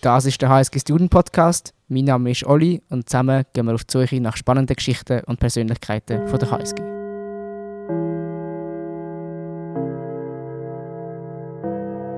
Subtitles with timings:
[0.00, 1.74] Das ist der HSG Student Podcast.
[1.88, 5.40] Mein Name ist Olli und zusammen gehen wir auf die Suche nach spannenden Geschichten und
[5.40, 6.80] Persönlichkeiten von der HSG.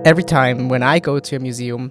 [0.05, 1.91] Every time when I go to a museum,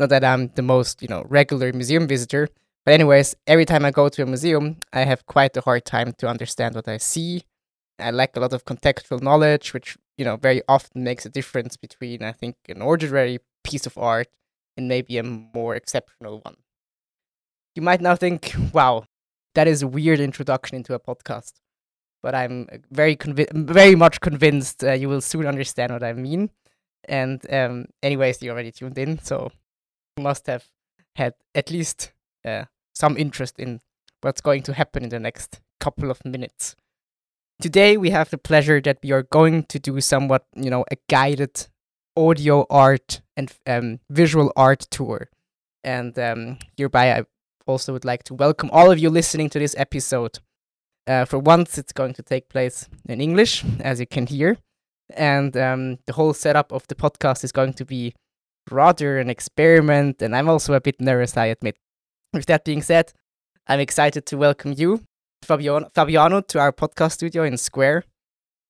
[0.00, 2.48] not that I'm the most, you know, regular museum visitor,
[2.84, 6.12] but anyways, every time I go to a museum, I have quite a hard time
[6.18, 7.44] to understand what I see.
[8.00, 11.76] I lack a lot of contextual knowledge, which you know very often makes a difference
[11.76, 14.26] between I think an ordinary piece of art
[14.76, 16.56] and maybe a more exceptional one.
[17.74, 19.04] You might now think, "Wow,
[19.54, 21.54] that is a weird introduction into a podcast,"
[22.22, 26.50] but I'm very convi- very much convinced uh, you will soon understand what I mean.
[27.06, 29.50] And um, anyways, you already tuned in, so
[30.16, 30.68] you must have
[31.16, 32.12] had at least
[32.44, 33.80] uh, some interest in
[34.22, 36.76] what's going to happen in the next couple of minutes.
[37.60, 40.96] Today we have the pleasure that we are going to do somewhat, you know, a
[41.08, 41.68] guided
[42.16, 45.28] audio art and um, visual art tour.
[45.82, 47.24] And um, hereby, I
[47.66, 50.38] also would like to welcome all of you listening to this episode.
[51.06, 54.56] Uh, for once, it's going to take place in English, as you can hear.
[55.14, 58.14] And um, the whole setup of the podcast is going to be
[58.70, 60.22] rather an experiment.
[60.22, 61.76] And I'm also a bit nervous, I admit.
[62.32, 63.12] With that being said,
[63.66, 65.02] I'm excited to welcome you,
[65.42, 68.04] Fabiano, Fabiano, to our podcast studio in Square.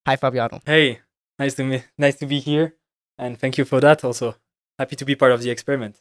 [0.06, 0.61] Hi, Fabiano.
[0.67, 1.01] Hey,
[1.39, 2.75] nice to me, nice to be here,
[3.19, 4.05] and thank you for that.
[4.05, 4.37] Also,
[4.79, 6.01] happy to be part of the experiment.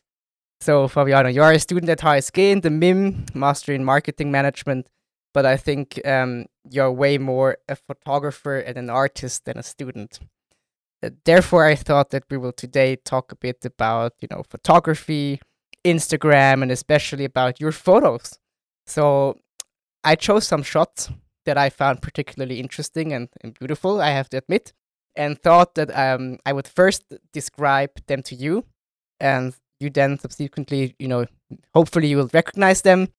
[0.62, 4.88] So, Fabiano, you are a student at HSG in the MIM, Master in Marketing Management,
[5.34, 10.20] but I think um, you're way more a photographer and an artist than a student.
[11.04, 15.42] Uh, therefore, I thought that we will today talk a bit about, you know, photography,
[15.84, 18.40] Instagram, and especially about your photos.
[18.88, 19.40] So,
[20.06, 21.10] I chose some shots
[21.46, 24.74] that I found particularly interesting and, and beautiful, I have to admit,
[25.16, 28.66] and thought that um, I would first describe them to you,
[29.20, 31.26] and you then subsequently, you know,
[31.74, 33.10] hopefully you will recognize them,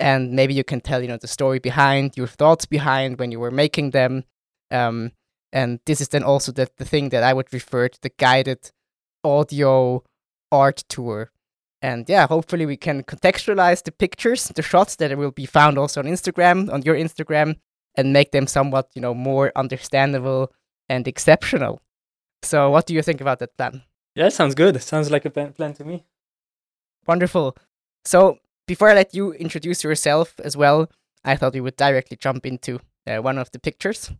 [0.00, 3.40] and maybe you can tell, you know, the story behind, your thoughts behind when you
[3.40, 4.24] were making them.
[4.70, 5.12] Um,
[5.52, 8.72] and this is then also the, the thing that I would refer to the guided
[9.22, 10.02] audio
[10.50, 11.30] art tour
[11.84, 16.00] and yeah, hopefully we can contextualize the pictures, the shots that will be found also
[16.00, 17.56] on Instagram, on your Instagram,
[17.94, 20.50] and make them somewhat, you know, more understandable
[20.88, 21.80] and exceptional.
[22.42, 23.82] So, what do you think about that plan?
[24.14, 24.80] Yeah, sounds good.
[24.82, 26.04] Sounds like a plan to me.
[27.06, 27.56] Wonderful.
[28.04, 30.90] So, before I let you introduce yourself as well,
[31.24, 34.10] I thought we would directly jump into uh, one of the pictures.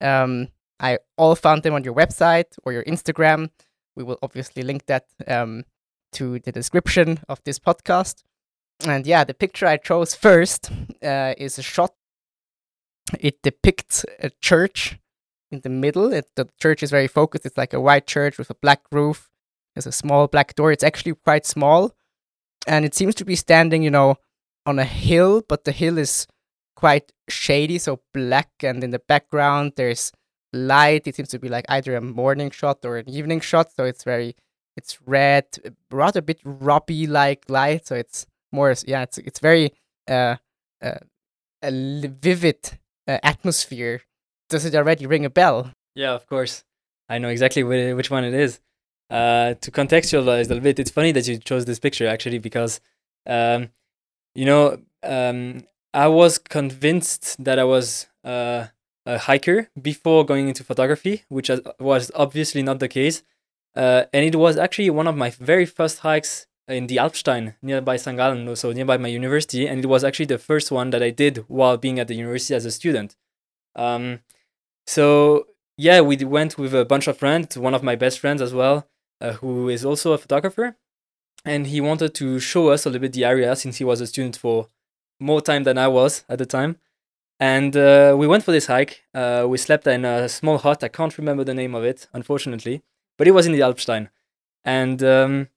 [0.00, 0.48] Um,
[0.80, 3.50] I all found them on your website or your Instagram.
[3.94, 5.64] We will obviously link that um,
[6.12, 8.22] to the description of this podcast.
[8.84, 10.70] And yeah, the picture I chose first
[11.02, 11.94] uh, is a shot.
[13.20, 14.98] It depicts a church
[15.52, 16.12] in the middle.
[16.12, 17.46] It, the church is very focused.
[17.46, 19.30] It's like a white church with a black roof.
[19.74, 20.72] There's a small black door.
[20.72, 21.92] It's actually quite small.
[22.66, 24.16] And it seems to be standing, you know,
[24.66, 26.26] on a hill, but the hill is
[26.76, 28.50] quite shady, so black.
[28.62, 30.12] And in the background, there's
[30.52, 31.06] light.
[31.06, 33.72] It seems to be like either a morning shot or an evening shot.
[33.72, 34.36] So it's very
[34.76, 35.44] it's red,
[35.90, 37.86] rather a bit rubby like light.
[37.86, 39.72] So it's more, yeah, it's it's very
[40.08, 40.36] uh,
[40.82, 40.98] uh
[41.62, 41.70] a
[42.08, 44.02] vivid uh, atmosphere.
[44.52, 45.72] Does it already ring a bell?
[45.94, 46.62] Yeah, of course.
[47.08, 48.60] I know exactly which one it is.
[49.08, 52.78] Uh, to contextualize a little bit, it's funny that you chose this picture actually because,
[53.26, 53.70] um,
[54.34, 55.64] you know, um,
[55.94, 58.66] I was convinced that I was uh,
[59.06, 63.22] a hiker before going into photography, which was obviously not the case.
[63.74, 67.96] Uh, and it was actually one of my very first hikes in the Alpstein nearby
[67.96, 68.18] St.
[68.18, 69.66] Gallen, so nearby my university.
[69.66, 72.54] And it was actually the first one that I did while being at the university
[72.54, 73.16] as a student.
[73.74, 74.20] Um,
[74.86, 78.52] so yeah, we went with a bunch of friends, one of my best friends as
[78.54, 78.86] well,
[79.20, 80.76] uh, who is also a photographer.
[81.44, 84.06] And he wanted to show us a little bit the area since he was a
[84.06, 84.68] student for
[85.18, 86.76] more time than I was at the time.
[87.40, 89.02] And uh, we went for this hike.
[89.12, 90.84] Uh, we slept in a small hut.
[90.84, 92.82] I can't remember the name of it, unfortunately
[93.22, 94.08] but it was in the Alpstein.
[94.64, 95.48] And um,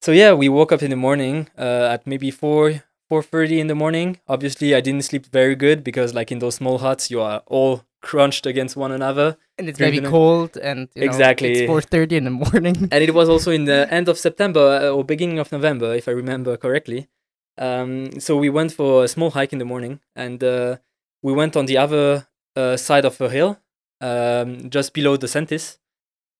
[0.00, 3.66] so yeah, we woke up in the morning uh, at maybe four four thirty in
[3.66, 4.18] the morning.
[4.28, 7.84] Obviously, I didn't sleep very good because like in those small huts, you are all
[8.00, 10.56] crunched against one another, and it's very cold.
[10.56, 12.88] And exactly, know, it's four thirty in the morning.
[12.92, 16.08] and it was also in the end of September uh, or beginning of November, if
[16.08, 17.08] I remember correctly.
[17.56, 20.76] Um, so we went for a small hike in the morning, and uh,
[21.22, 23.58] we went on the other uh, side of a hill,
[24.00, 25.78] um, just below the Säntis.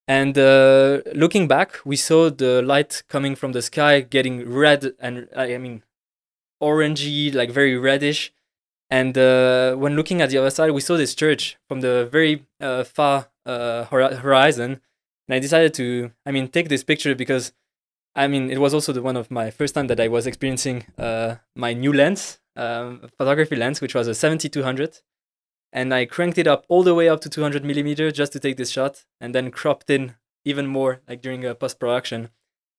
[0.07, 5.29] And uh, looking back, we saw the light coming from the sky getting red and
[5.37, 5.83] I mean
[6.63, 8.33] orangey, like very reddish.
[8.90, 12.46] And uh, when looking at the other side, we saw this church from the very
[12.61, 14.81] uh, far uh, horizon.
[15.29, 17.52] And I decided to, I mean, take this picture because
[18.19, 20.87] I mean, it was also the one of my first time that I was experiencing
[20.99, 25.00] uh, my new lens, um, photography lens, which was a 7200,
[25.73, 28.56] and I cranked it up all the way up to 200 millimeter just to take
[28.56, 32.31] this shot, and then cropped in even more, like during a post production.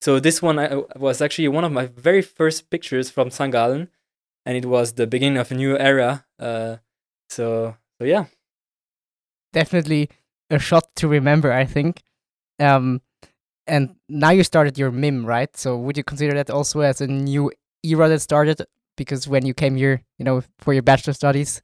[0.01, 3.53] So this one I, was actually one of my very first pictures from St.
[3.53, 3.88] Gallen,
[4.45, 6.25] and it was the beginning of a new era.
[6.38, 6.77] Uh,
[7.30, 8.25] so so yeah,
[9.53, 10.09] definitely
[10.50, 11.51] a shot to remember.
[11.51, 12.01] I think.
[12.59, 13.01] Um,
[13.68, 15.56] and now you started your MIM, right?
[15.56, 17.51] So would you consider that also as a new
[17.83, 18.65] era that started
[18.97, 21.62] because when you came here, you know, for your bachelor studies?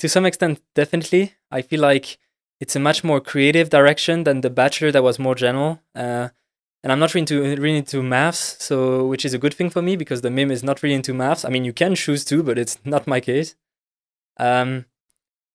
[0.00, 1.34] To some extent, definitely.
[1.50, 2.18] I feel like
[2.60, 5.80] it's a much more creative direction than the bachelor that was more general.
[5.94, 6.28] Uh,
[6.86, 9.82] and I'm not really into really into maths, so which is a good thing for
[9.82, 11.44] me because the MIM is not really into maths.
[11.44, 13.56] I mean, you can choose to, but it's not my case.
[14.36, 14.84] Um,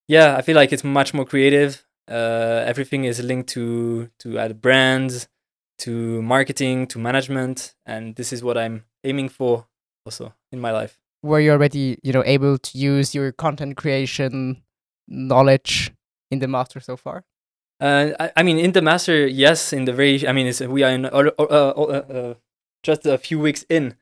[0.09, 1.85] yeah, I feel like it's much more creative.
[2.05, 5.29] Uh, everything is linked to to uh, brands,
[5.77, 9.67] to marketing, to management, and this is what I'm aiming for
[10.05, 10.99] also in my life.
[11.23, 14.63] Were you already, you know, able to use your content creation
[15.07, 15.93] knowledge
[16.29, 17.23] in the master so far?
[17.81, 19.73] Uh, I, I, mean, in the master, yes.
[19.73, 22.33] In the very, I mean, we are in, uh, uh, uh,
[22.83, 23.95] just a few weeks in,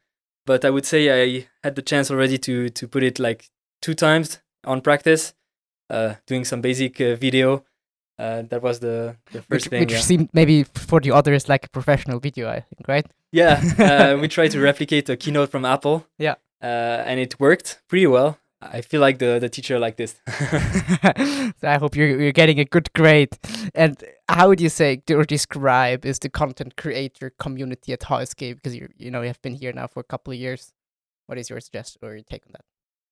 [0.45, 3.49] but I would say I had the chance already to to put it like
[3.81, 5.33] two times on practice,
[5.89, 7.63] uh, doing some basic uh, video,
[8.19, 9.79] uh, that was the, the first which, thing.
[9.79, 9.99] Which yeah.
[9.99, 13.05] seemed maybe for the others like a professional video, I think, right?
[13.31, 16.05] Yeah, uh, we tried to replicate a keynote from Apple.
[16.17, 18.37] Yeah, uh, and it worked pretty well.
[18.61, 20.15] I feel like the the teacher like this.
[20.27, 23.37] so I hope you're you're getting a good grade.
[23.73, 28.55] And how would you say or describe is the content creator community at HSG?
[28.55, 30.73] Because you you know you have been here now for a couple of years.
[31.27, 32.65] What is your suggestion or your take on that?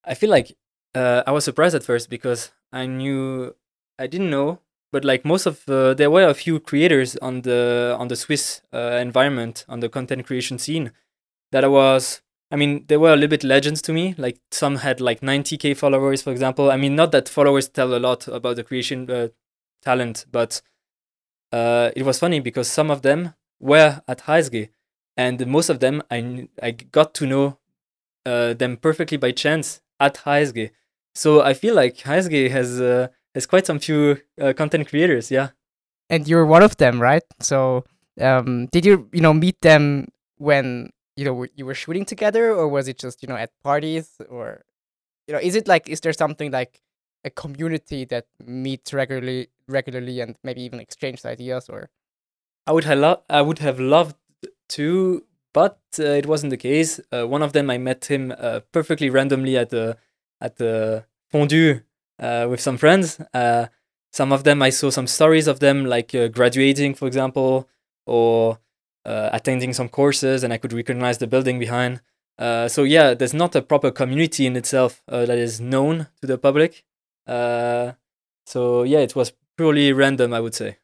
[0.04, 0.58] I feel like
[0.96, 3.56] uh, I was surprised at first because I knew
[4.00, 4.60] I didn't know
[4.92, 8.62] but like most of uh, there were a few creators on the on the Swiss
[8.74, 10.92] uh, environment on the content creation scene
[11.52, 12.22] that I was
[12.52, 15.76] I mean they were a little bit legends to me like some had like 90k
[15.76, 19.30] followers for example I mean not that followers tell a lot about the creation uh,
[19.84, 20.62] talent but
[21.52, 24.70] uh, it was funny because some of them were at HSG,
[25.16, 27.58] and most of them I I got to know
[28.26, 30.72] uh, them perfectly by chance at HSG.
[31.16, 35.50] so I feel like HSG has uh, there's quite some few uh, content creators, yeah.
[36.10, 37.24] And you're one of them, right?
[37.40, 37.84] So,
[38.20, 40.08] um, did you you know meet them
[40.38, 44.22] when you know you were shooting together, or was it just you know at parties,
[44.30, 44.64] or
[45.28, 46.80] you know is it like is there something like
[47.26, 51.90] a community that meets regularly regularly and maybe even exchanges ideas, or?
[52.68, 54.16] I would have lo- I would have loved
[54.70, 55.24] to,
[55.54, 57.00] but uh, it wasn't the case.
[57.12, 59.98] Uh, one of them I met him uh, perfectly randomly at the
[60.40, 61.82] at the fondue
[62.20, 63.20] uh, with some friends.
[63.34, 63.68] Uh,
[64.14, 67.68] some of them I saw some stories of them like uh, graduating, for example,
[68.06, 68.60] or
[69.08, 72.02] attending some courses, and I could recognize the building behind.
[72.40, 76.84] so yeah, there's not a proper community in itself that is known to the public.
[77.28, 80.78] so yeah, it was purely random, I would say.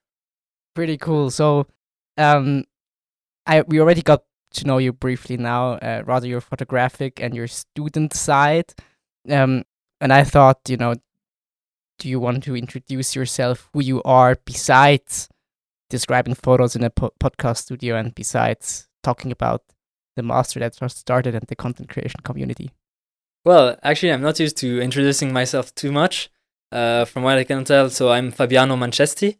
[0.75, 1.30] Pretty cool.
[1.30, 1.68] So,
[2.18, 2.66] um,
[3.46, 4.24] I we already got
[4.54, 8.74] to know you briefly now, uh, rather your photographic and your student side.
[9.30, 9.64] Um,
[10.02, 10.96] and I thought, you know,
[12.00, 15.30] do you want to introduce yourself, who you are, besides
[15.94, 19.62] describing photos in a po- podcast studio and besides talking about
[20.16, 22.71] the master that just started and the content creation community?
[23.45, 26.30] Well, actually, I'm not used to introducing myself too much.
[26.71, 29.38] Uh, from what I can tell, so I'm Fabiano Mancesti.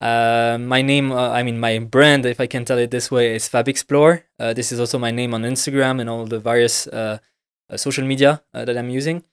[0.00, 3.34] Uh, my name, uh, I mean, my brand, if I can tell it this way,
[3.34, 4.24] is Fab Explore.
[4.38, 7.18] Uh, this is also my name on Instagram and all the various uh,
[7.68, 9.24] uh, social media that I'm using.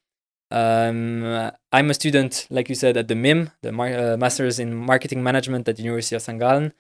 [0.49, 4.73] Um, I'm a student, like you said, at the MIM, the Mar- uh, Masters in
[4.73, 6.39] Marketing Management at the University of St.
[6.39, 6.73] Gallen.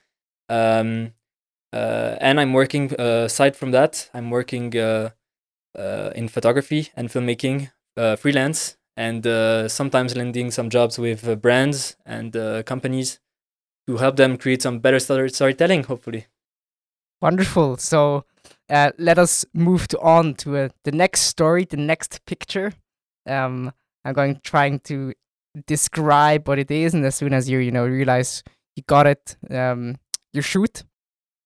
[0.49, 1.13] Um,
[1.73, 5.09] uh, and I'm working, uh, aside from that, I'm working uh,
[5.77, 9.23] uh, in photography and filmmaking uh, freelance and
[9.69, 12.33] sometimes landing some jobs with brands and
[12.65, 13.19] companies
[13.85, 16.25] to help them create some better story- storytelling, hopefully.
[17.21, 17.77] Wonderful.
[17.77, 18.25] So
[18.69, 22.73] let us move to on to the next story, the next picture
[23.27, 23.71] um,
[24.05, 25.13] I'm going trying to
[25.65, 28.43] describe what it is, and as soon as you you know realize
[28.75, 29.97] you got it, um,
[30.33, 30.83] you shoot.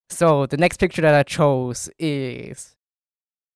[0.09, 2.75] So the next picture that I chose is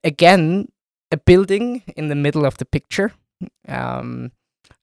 [0.04, 0.70] again
[1.12, 3.14] a building in the middle of the picture.
[3.68, 4.32] Um,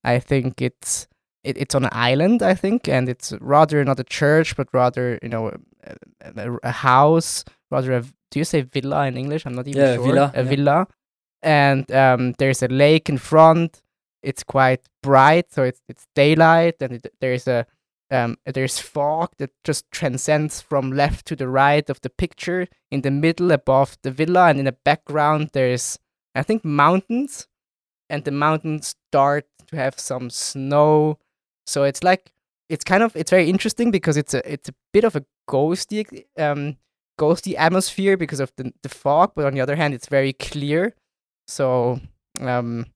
[0.04, 1.08] I think it's
[1.42, 5.18] it, it's on an island, I think, and it's rather not a church, but rather
[5.22, 5.52] you know
[5.84, 5.96] a,
[6.36, 9.44] a, a house, rather a do you say villa in English?
[9.46, 10.04] I'm not even yeah, sure.
[10.04, 10.48] Villa, a yeah.
[10.48, 10.86] villa
[11.42, 13.82] and um, there's a lake in front.
[14.22, 17.66] It's quite bright, so it's it's daylight, and it, there's a
[18.10, 22.68] um, there's fog that just transcends from left to the right of the picture.
[22.90, 25.98] In the middle, above the villa, and in the background, there's
[26.34, 27.48] I think mountains,
[28.08, 31.18] and the mountains start to have some snow.
[31.66, 32.32] So it's like
[32.68, 36.24] it's kind of it's very interesting because it's a it's a bit of a ghosty
[36.38, 36.76] um
[37.18, 40.94] ghosty atmosphere because of the the fog, but on the other hand, it's very clear.
[41.46, 42.00] So
[42.40, 42.86] um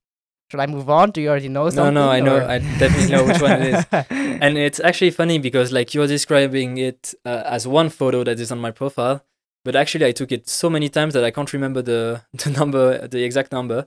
[0.51, 1.11] should I move on?
[1.11, 1.95] Do you already know No, something?
[1.95, 2.37] no, I know.
[2.47, 3.85] I definitely know which one it is.
[4.41, 8.53] And it's actually funny because like you're describing it uh, as one photo that is
[8.53, 9.25] on my profile,
[9.65, 13.09] but actually I took it so many times that I can't remember the the number,
[13.09, 13.87] the exact number.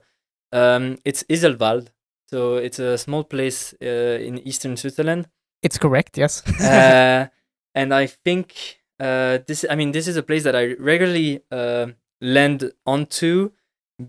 [0.52, 1.88] Um, it's Iseltwald,
[2.28, 5.28] so it's a small place uh, in eastern Switzerland.
[5.62, 6.42] it's correct, yes.
[6.60, 7.28] uh,
[7.74, 9.64] and I think uh, this.
[9.70, 11.86] I mean, this is a place that I regularly uh,
[12.20, 13.52] land onto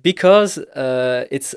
[0.01, 1.55] because uh, it's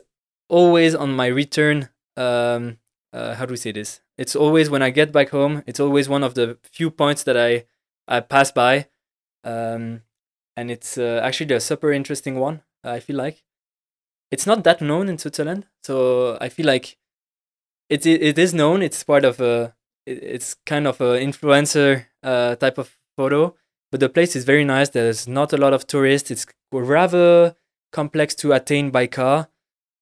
[0.48, 1.88] always on my return.
[2.16, 2.78] Um,
[3.12, 4.00] uh, how do we say this?
[4.18, 5.62] It's always when I get back home.
[5.66, 7.64] It's always one of the few points that I
[8.06, 8.88] I pass by,
[9.44, 10.02] um,
[10.56, 12.62] and it's uh, actually a super interesting one.
[12.84, 13.42] I feel like
[14.30, 16.96] it's not that known in Switzerland, so I feel like
[17.88, 18.82] it it, is known.
[18.82, 19.74] It's part of a
[20.06, 23.54] it- it's kind of a influencer uh, type of photo,
[23.90, 24.90] but the place is very nice.
[24.90, 26.30] There's not a lot of tourists.
[26.30, 27.56] It's rather
[27.94, 29.48] complex to attain by car,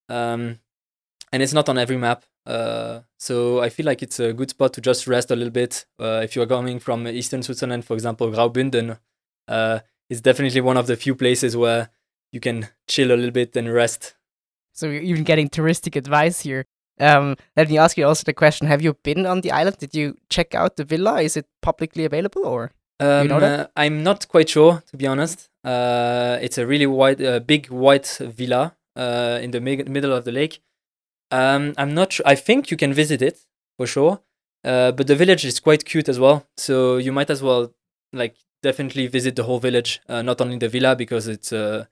[0.08, 0.58] um,
[1.32, 2.24] and it's not on every map.
[2.44, 5.86] Uh, so I feel like it's a good spot to just rest a little bit.
[6.00, 8.98] Uh, if you are coming from eastern Switzerland, for example, Graubünden,
[9.46, 9.78] uh,
[10.10, 11.90] it's definitely one of the few places where
[12.32, 14.14] you can chill a little bit and rest.
[14.72, 16.64] So you're even getting touristic advice here.
[16.98, 19.78] Um, let me ask you also the question: Have you been on the island?
[19.78, 21.20] Did you check out the villa?
[21.22, 22.72] Is it publicly available or?
[23.02, 23.60] Um, know that?
[23.60, 25.48] uh, I'm not quite sure, to be honest.
[25.64, 30.24] Uh, it's a really wide, uh, big white villa uh, in the mig- middle of
[30.24, 30.60] the lake.
[31.30, 32.26] Um, I'm not sure.
[32.26, 33.46] I think you can visit it
[33.78, 34.20] for sure.
[34.64, 36.46] Uh, but the village is quite cute as well.
[36.56, 37.72] So you might as well,
[38.12, 41.86] like, definitely visit the whole village, uh, not only the villa, because it's uh,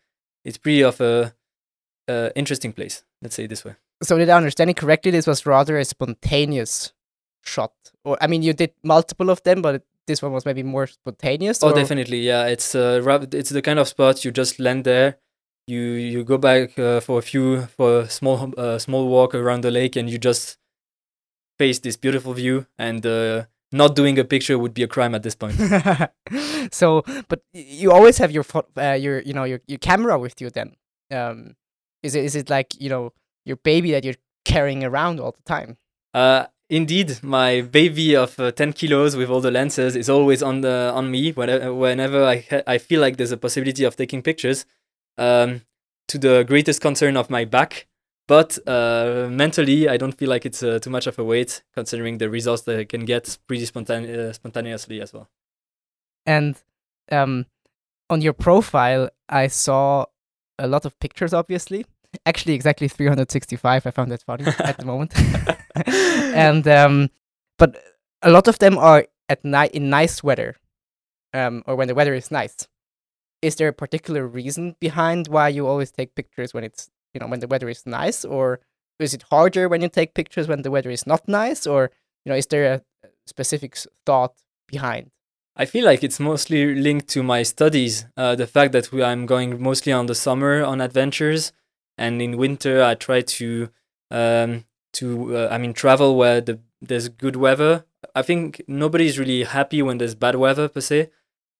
[0.44, 1.34] it's pretty of a
[2.08, 3.02] uh, interesting place.
[3.22, 3.74] Let's say it this way.
[4.02, 5.10] So did I understand it correctly?
[5.10, 6.92] This was rather a spontaneous
[7.42, 7.72] shot,
[8.04, 11.62] or I mean, you did multiple of them, but this one was maybe more spontaneous.
[11.62, 12.20] Oh, or- definitely.
[12.20, 15.18] Yeah, it's uh, it's the kind of spot you just land there.
[15.66, 15.80] You
[16.14, 19.70] you go back uh, for a few for a small uh, small walk around the
[19.70, 20.58] lake, and you just
[21.58, 22.66] face this beautiful view.
[22.78, 25.54] And uh, not doing a picture would be a crime at this point.
[26.72, 28.44] so, but you always have your
[28.76, 30.50] uh, your you know your, your camera with you.
[30.50, 30.74] Then,
[31.10, 31.54] um,
[32.02, 33.12] is it is it like you know
[33.44, 35.76] your baby that you're carrying around all the time?
[36.14, 40.62] Uh, indeed, my baby of uh, ten kilos with all the lenses is always on
[40.62, 44.22] the on me whenever whenever I ha- I feel like there's a possibility of taking
[44.22, 44.64] pictures.
[45.18, 45.62] Um,
[46.10, 47.86] to the greatest concern of my back.
[48.26, 52.18] But uh, mentally, I don't feel like it's uh, too much of a weight, considering
[52.18, 55.28] the results that I can get pretty spontane- uh, spontaneously as well.
[56.26, 56.56] And
[57.10, 57.46] um,
[58.08, 60.06] on your profile, I saw
[60.58, 61.32] a lot of pictures.
[61.32, 61.86] Obviously,
[62.26, 63.86] actually, exactly 365.
[63.86, 65.12] I found that funny at the moment.
[66.34, 67.10] and um,
[67.58, 67.82] but
[68.22, 70.56] a lot of them are at night in nice weather,
[71.32, 72.68] um, or when the weather is nice.
[73.42, 77.26] Is there a particular reason behind why you always take pictures when it's you know
[77.26, 78.60] when the weather is nice, or
[78.98, 81.90] is it harder when you take pictures when the weather is not nice, or
[82.24, 82.82] you know is there a
[83.26, 84.34] specific thought
[84.68, 85.10] behind?
[85.56, 88.06] I feel like it's mostly linked to my studies.
[88.16, 91.52] Uh, the fact that we, I'm going mostly on the summer on adventures,
[92.00, 93.68] and in winter I try to
[94.10, 94.64] um,
[94.94, 97.84] to uh, I mean travel where the there's good weather.
[98.14, 101.10] I think nobody's really happy when there's bad weather per se.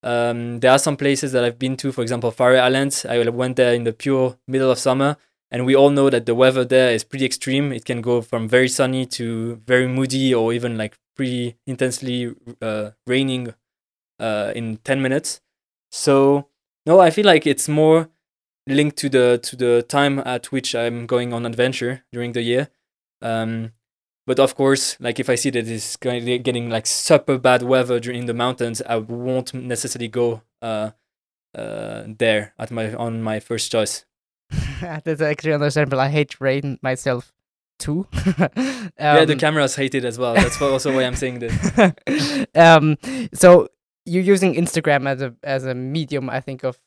[0.03, 3.05] Um, there are some places that I've been to, for example, Faroe Islands.
[3.05, 5.19] I went there in the pure middle of summer,
[5.51, 7.71] and we all know that the weather there is pretty extreme.
[7.71, 12.93] It can go from very sunny to very moody, or even like pretty intensely uh,
[13.07, 13.55] raining
[14.19, 15.43] uh, in 10 minutes.
[15.91, 16.49] So
[16.87, 18.09] no, I feel like it's more
[18.71, 22.69] linked to the to the time at which I'm going on adventure during the year.
[23.23, 23.73] Um,
[24.27, 28.27] but of course, like if I see that it's getting like super bad weather during
[28.27, 30.91] the mountains, I won't necessarily go uh,
[31.55, 34.05] uh, there at my on my first choice.
[34.81, 36.01] That's actually understandable.
[36.01, 37.33] I hate rain myself
[37.79, 38.07] too.
[38.39, 40.35] yeah, the Um, cameras hate it as well.
[40.35, 42.47] That's also why I'm saying this.
[42.55, 42.97] um,
[43.33, 43.69] so
[44.05, 46.79] you're using Instagram as a as a medium, I think, of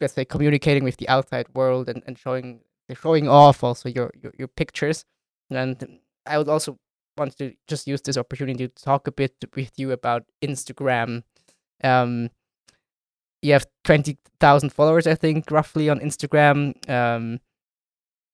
[0.00, 2.60] let's say communicating with the outside world and, and showing
[3.00, 5.04] showing off also your, your your pictures.
[5.50, 6.78] And I would also
[7.16, 11.24] want to just use this opportunity to talk a bit with you about Instagram.
[11.82, 12.30] Um,
[13.42, 16.74] you have twenty thousand followers, I think, roughly on Instagram.
[16.88, 17.40] Um,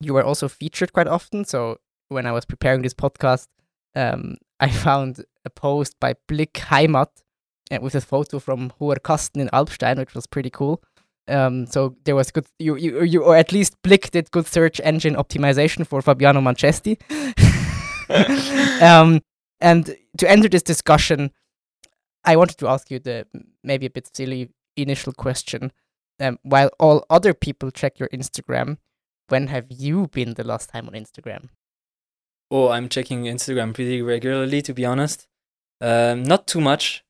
[0.01, 1.45] you are also featured quite often.
[1.45, 3.49] So when I was preparing this podcast,
[3.95, 7.09] um, I found a post by Blick Heimat
[7.71, 10.83] uh, with a photo from Hoher Kasten in Alpstein, which was pretty cool.
[11.29, 14.81] Um, so there was good, you, you, you, or at least Blick did good search
[14.85, 16.97] engine optimization for Fabiano Manchesti.
[18.83, 19.21] um,
[19.61, 21.33] and to enter this discussion,
[22.25, 23.27] I wanted to ask you the
[23.63, 25.73] maybe a bit silly initial question.
[26.19, 28.79] Um, while all other people check your Instagram,
[29.29, 31.49] when have you been the last time on Instagram?
[32.51, 35.27] Oh, I'm checking Instagram pretty regularly, to be honest.
[35.81, 37.05] Um, not too much.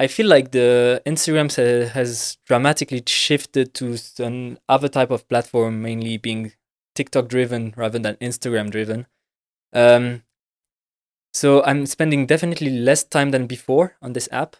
[0.00, 1.54] I feel like the Instagram
[1.90, 6.52] has dramatically shifted to an other type of platform, mainly being
[6.94, 9.06] TikTok driven rather than Instagram driven.
[9.74, 10.22] Um,
[11.34, 14.56] so I'm spending definitely less time than before on this app,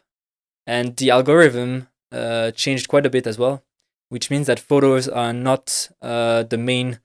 [0.67, 3.65] and the algorithm uh, changed quite a bit as well,
[4.11, 7.01] which means that photos are not uh, the main.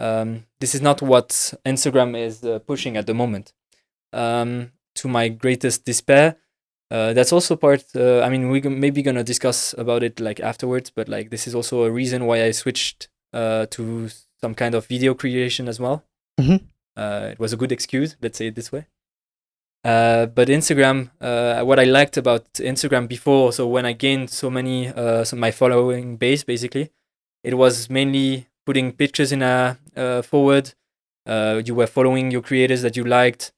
[0.00, 3.52] Um, this is not what Instagram is uh, pushing at the moment.
[4.12, 6.36] Um, to my greatest despair,
[6.90, 7.84] uh, that's also part.
[7.94, 11.54] Uh, I mean, we maybe gonna discuss about it like afterwards, but like this is
[11.54, 14.08] also a reason why I switched uh, to
[14.40, 16.04] some kind of video creation as well.
[16.40, 16.64] Mm-hmm.
[16.96, 18.86] Uh, it was a good excuse, let's say it this way.
[19.82, 24.50] Uh, but Instagram, uh, what I liked about Instagram before, so when I gained so
[24.50, 26.90] many, uh, so my following base basically,
[27.42, 30.74] it was mainly putting pictures in a uh, forward.
[31.26, 33.52] Uh, you were following your creators that you liked,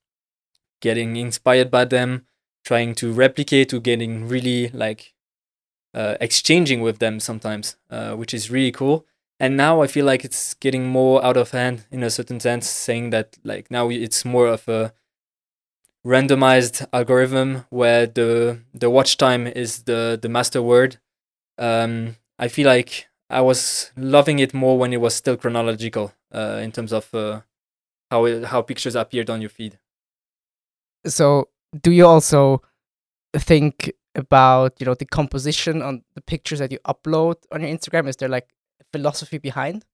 [0.80, 2.26] getting inspired by them,
[2.64, 5.14] trying to replicate, to getting really like
[5.94, 9.06] uh, exchanging with them sometimes, uh, which is really cool.
[9.40, 12.68] And now i feel like it's getting more out of hand in a certain sense
[12.68, 14.92] saying that like now it's more of a
[16.06, 20.98] randomized algorithm where the the watch time is the the master word.
[21.58, 26.60] Um i feel like i was loving it more when it was still chronological uh
[26.62, 27.40] in terms of uh
[28.10, 29.78] how it, how pictures appeared on your feed.
[31.06, 31.48] So
[31.80, 32.62] do you also
[33.34, 38.06] think about you know the composition on the pictures that you upload on your instagram
[38.08, 38.48] is there like
[38.92, 39.84] philosophy behind?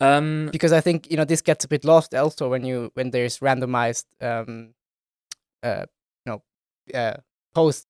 [0.00, 3.10] Um, because I think you know this gets a bit lost also when you when
[3.10, 4.74] there's randomized um,
[5.62, 5.86] uh,
[6.24, 6.42] you know,
[6.98, 7.16] uh,
[7.54, 7.86] posts.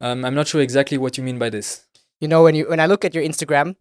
[0.00, 1.86] Um, I'm not sure exactly what you mean by this.
[2.20, 3.76] You know, when you when I look at your Instagram,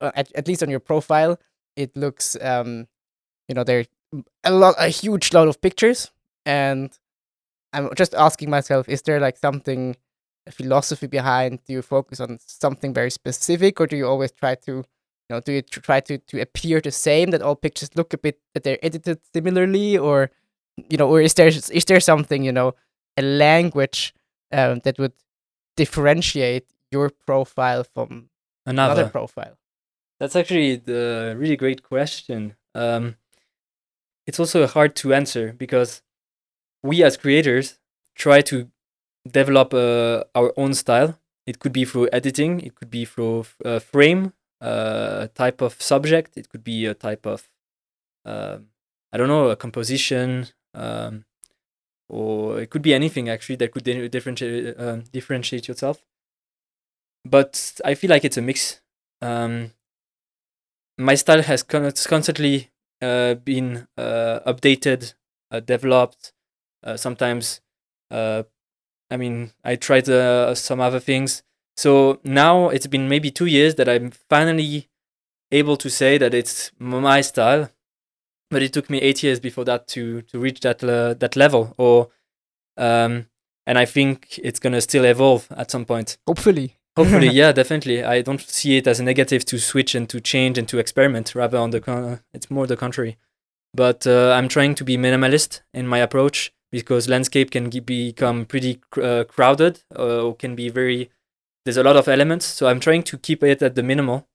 [0.00, 1.38] uh, at at least on your profile,
[1.74, 2.86] it looks um,
[3.48, 3.84] you know, there
[4.44, 6.10] a lot a huge lot of pictures,
[6.46, 6.96] and
[7.76, 9.96] I'm just asking myself, is there like something
[10.46, 11.60] a philosophy behind?
[11.66, 14.84] Do you focus on something very specific, or do you always try to
[15.28, 18.18] you know, do you try to, to appear the same that all pictures look a
[18.18, 20.30] bit that they're edited similarly, or
[20.88, 22.74] you know, or is there is there something you know,
[23.16, 24.14] a language
[24.52, 25.12] um, that would
[25.76, 28.30] differentiate your profile from
[28.64, 29.58] another, another profile?
[30.20, 32.54] That's actually the really great question.
[32.74, 33.16] Um,
[34.26, 36.02] it's also hard to answer because
[36.86, 37.78] we as creators
[38.14, 38.70] try to
[39.28, 41.18] develop uh, our own style.
[41.46, 46.36] It could be through editing, it could be through uh, frame, a type of subject.
[46.36, 47.48] It could be a type of,
[48.24, 48.58] uh,
[49.12, 51.24] I don't know, a composition, um,
[52.08, 56.02] or it could be anything actually that could differentiate uh, differentiate yourself.
[57.24, 58.80] But I feel like it's a mix.
[59.20, 59.72] Um,
[60.98, 62.70] my style has con- constantly
[63.02, 65.14] uh, been uh, updated,
[65.50, 66.32] uh, developed.
[66.86, 67.60] Uh, sometimes,
[68.10, 68.44] uh,
[69.10, 70.06] I mean, I tried
[70.56, 71.42] some other things
[71.76, 74.88] so now it's been maybe two years that I'm finally
[75.52, 77.70] able to say that it's my style,
[78.50, 81.74] but it took me eight years before that to to reach that uh, that level.
[81.76, 82.08] Or
[82.78, 83.26] um,
[83.66, 86.16] and I think it's gonna still evolve at some point.
[86.26, 86.76] Hopefully.
[86.96, 88.02] Hopefully, yeah, definitely.
[88.02, 91.34] I don't see it as a negative to switch and to change and to experiment.
[91.34, 93.18] Rather, on the con- it's more the contrary.
[93.74, 98.80] But uh, I'm trying to be minimalist in my approach because landscape can become pretty
[99.00, 101.10] uh, crowded uh, or can be very
[101.66, 104.28] there's a lot of elements, so I'm trying to keep it at the minimal,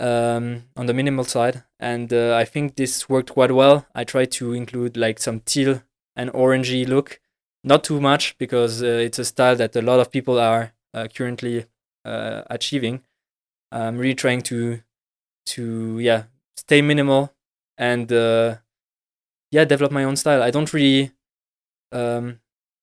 [0.00, 3.86] um, on the minimal side, and uh, I think this worked quite well.
[3.94, 5.84] I tried to include like some teal
[6.16, 7.20] and orangey look,
[7.62, 11.06] not too much because uh, it's a style that a lot of people are uh,
[11.14, 11.66] currently
[12.04, 13.02] uh, achieving.
[13.70, 14.80] I'm really trying to
[15.46, 16.24] to yeah
[16.56, 17.32] stay minimal
[17.78, 20.42] and yeah develop my own style.
[20.42, 21.12] I don't really
[21.92, 22.40] um,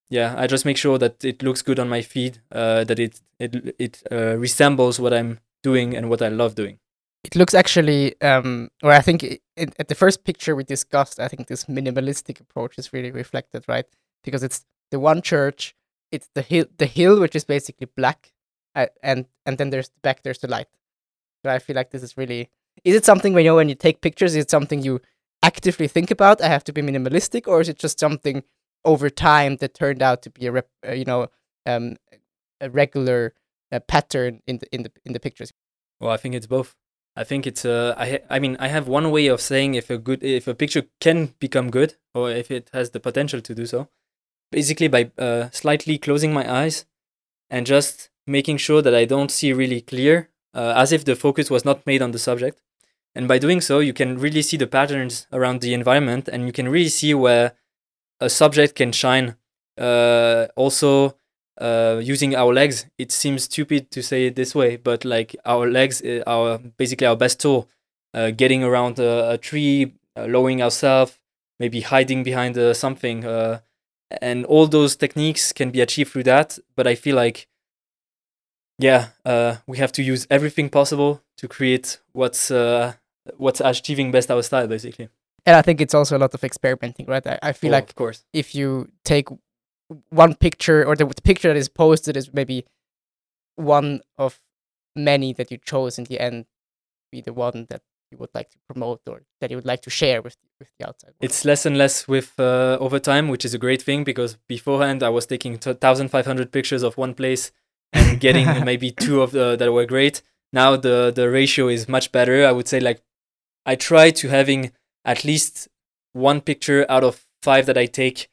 [0.10, 3.22] yeah i just make sure that it looks good on my feed uh, that it
[3.40, 6.80] it it uh, resembles what i'm doing and what i love doing.
[7.24, 11.20] It looks actually um or i think it, it, at the first picture we discussed
[11.20, 13.86] i think this minimalistic approach is really reflected right?
[14.24, 15.76] Because it's the one church
[16.12, 18.32] it's the hill the hill which is basically black
[18.76, 20.68] uh, and and then there's the back there's the light.
[21.44, 22.50] So i feel like this is really
[22.84, 25.02] is it something when you know when you take pictures is it something you
[25.44, 28.44] actively think about i have to be minimalistic or is it just something
[28.86, 31.28] over time that turned out to be a rep, uh, you know
[31.66, 31.96] um,
[32.62, 33.34] a regular
[33.72, 35.52] uh, pattern in the in the in the pictures?
[36.00, 36.76] Well, I think it's both.
[37.16, 39.98] I think it's uh, I I mean I have one way of saying if a
[39.98, 43.66] good if a picture can become good or if it has the potential to do
[43.66, 43.90] so,
[44.52, 46.86] basically by uh, slightly closing my eyes
[47.50, 51.50] and just making sure that I don't see really clear, uh, as if the focus
[51.50, 52.62] was not made on the subject.
[53.16, 56.52] And by doing so, you can really see the patterns around the environment, and you
[56.52, 57.54] can really see where
[58.20, 59.36] a subject can shine.
[59.78, 61.16] Uh, also,
[61.60, 65.70] uh, using our legs, it seems stupid to say it this way, but like our
[65.70, 67.68] legs uh, are basically our best tool.
[68.14, 71.20] Uh, getting around a, a tree, uh, lowering ourselves,
[71.60, 73.24] maybe hiding behind uh, something,
[74.22, 76.58] and all those techniques can be achieved through that.
[76.76, 77.48] But I feel like,
[78.80, 79.10] yeah,
[79.68, 82.50] we have to use everything possible to create what's
[83.38, 85.10] what's achieving best our style, basically.
[85.46, 87.26] And I think it's also a lot of experimenting, right?
[87.26, 88.26] I, I feel Oh, like of course.
[88.34, 89.28] if you take
[90.10, 92.66] one picture or the, the picture that is posted is maybe
[93.56, 94.40] one of
[94.96, 96.46] many that you chose in the end
[97.12, 99.90] be the one that you would like to promote or that you would like to
[99.90, 101.18] share with with the outside world.
[101.22, 105.04] It's less and less with uh, over time, which is a great thing because beforehand
[105.04, 107.52] I was taking 1,500 pictures of one place
[107.94, 110.22] and getting maybe two of the that were great.
[110.52, 112.46] Now the the ratio is much better.
[112.46, 113.02] I would say like
[113.66, 114.72] I try to having
[115.06, 115.68] at least
[116.14, 118.30] one picture out of five that I take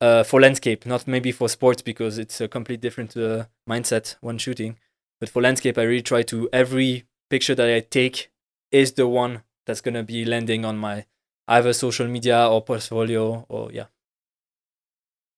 [0.00, 4.38] uh, for landscape, not maybe for sports because it's a complete different uh, mindset when
[4.38, 4.76] shooting.
[5.20, 8.30] But for landscape, I really try to every picture that I take
[8.70, 11.06] is the one that's gonna be landing on my
[11.48, 13.86] either social media or portfolio or yeah.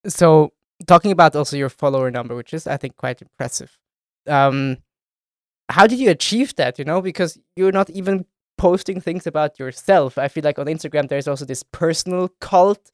[0.06, 0.52] so
[0.86, 3.78] talking about also your follower number which is i think quite impressive
[4.26, 4.78] um
[5.68, 8.24] how did you achieve that you know because you're not even
[8.58, 12.90] posting things about yourself i feel like on instagram there's also this personal cult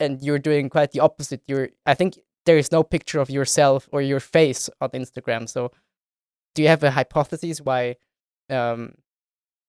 [0.00, 1.42] and you're doing quite the opposite.
[1.46, 5.48] You're i think there is no picture of yourself or your face on instagram.
[5.48, 5.72] So
[6.54, 7.96] do you have a hypothesis why
[8.50, 8.94] um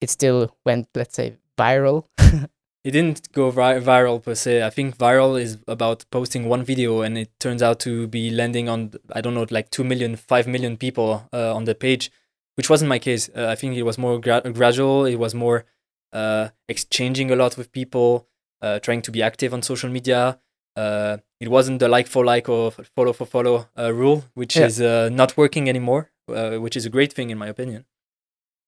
[0.01, 2.05] it still went let's say viral?
[2.83, 4.63] It didn't go vi- viral per se.
[4.63, 8.69] I think viral is about posting one video and it turns out to be landing
[8.69, 12.09] on I don't know like 2 million, 5 million people uh, on the page,
[12.57, 13.29] which wasn't my case.
[13.35, 15.05] Uh, I think it was more gra- gradual.
[15.05, 15.65] It was more
[16.13, 18.27] uh, exchanging a lot with people,
[18.61, 20.39] uh, trying to be active on social media.
[20.75, 24.65] Uh, it wasn't the like for like or follow for follow uh, rule, which Yeah.
[24.67, 27.85] is uh, not working anymore, uh, which is a great thing in my opinion.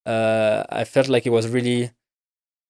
[0.05, 1.91] Uh, I felt like it was really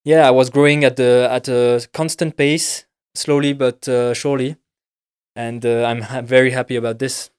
[0.06, 4.56] yeah, I was growing at the at a constant pace, slowly but uh, surely,
[5.36, 7.30] and uh, I'm ha- very happy about this.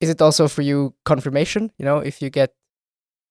[0.00, 2.50] is it also for you confirmation you know if you get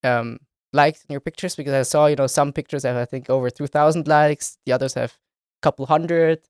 [0.04, 0.38] um
[0.72, 3.50] likes in your pictures because i saw you know some pictures have i think over
[3.50, 6.40] 2000 likes the others have a couple hundred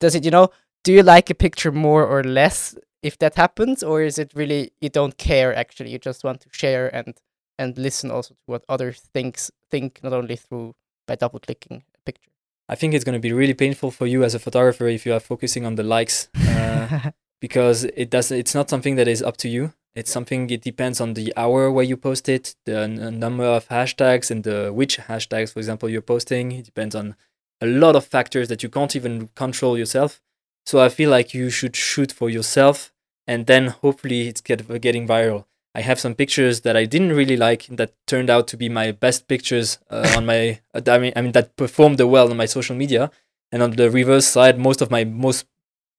[0.00, 0.48] does it you know
[0.84, 4.70] do you like a picture more or less if that happens or is it really
[4.80, 7.14] you don't care actually you just want to share and
[7.58, 10.74] and listen also to what others thinks think not only through
[11.06, 12.30] by double clicking a picture
[12.68, 15.12] I think it's going to be really painful for you as a photographer if you
[15.12, 18.32] are focusing on the likes, uh, because it does.
[18.32, 19.72] It's not something that is up to you.
[19.96, 20.50] It's something.
[20.50, 24.44] It depends on the hour where you post it, the n- number of hashtags, and
[24.44, 26.52] the which hashtags, for example, you're posting.
[26.52, 27.16] It depends on
[27.62, 30.20] a lot of factors that you can't even control yourself.
[30.66, 32.92] So I feel like you should shoot for yourself,
[33.26, 35.46] and then hopefully it's get, getting viral.
[35.74, 38.92] I have some pictures that I didn't really like that turned out to be my
[38.92, 40.60] best pictures uh, on my.
[40.74, 43.10] Uh, I mean, I mean that performed the well on my social media.
[43.52, 45.46] And on the reverse side, most of my most,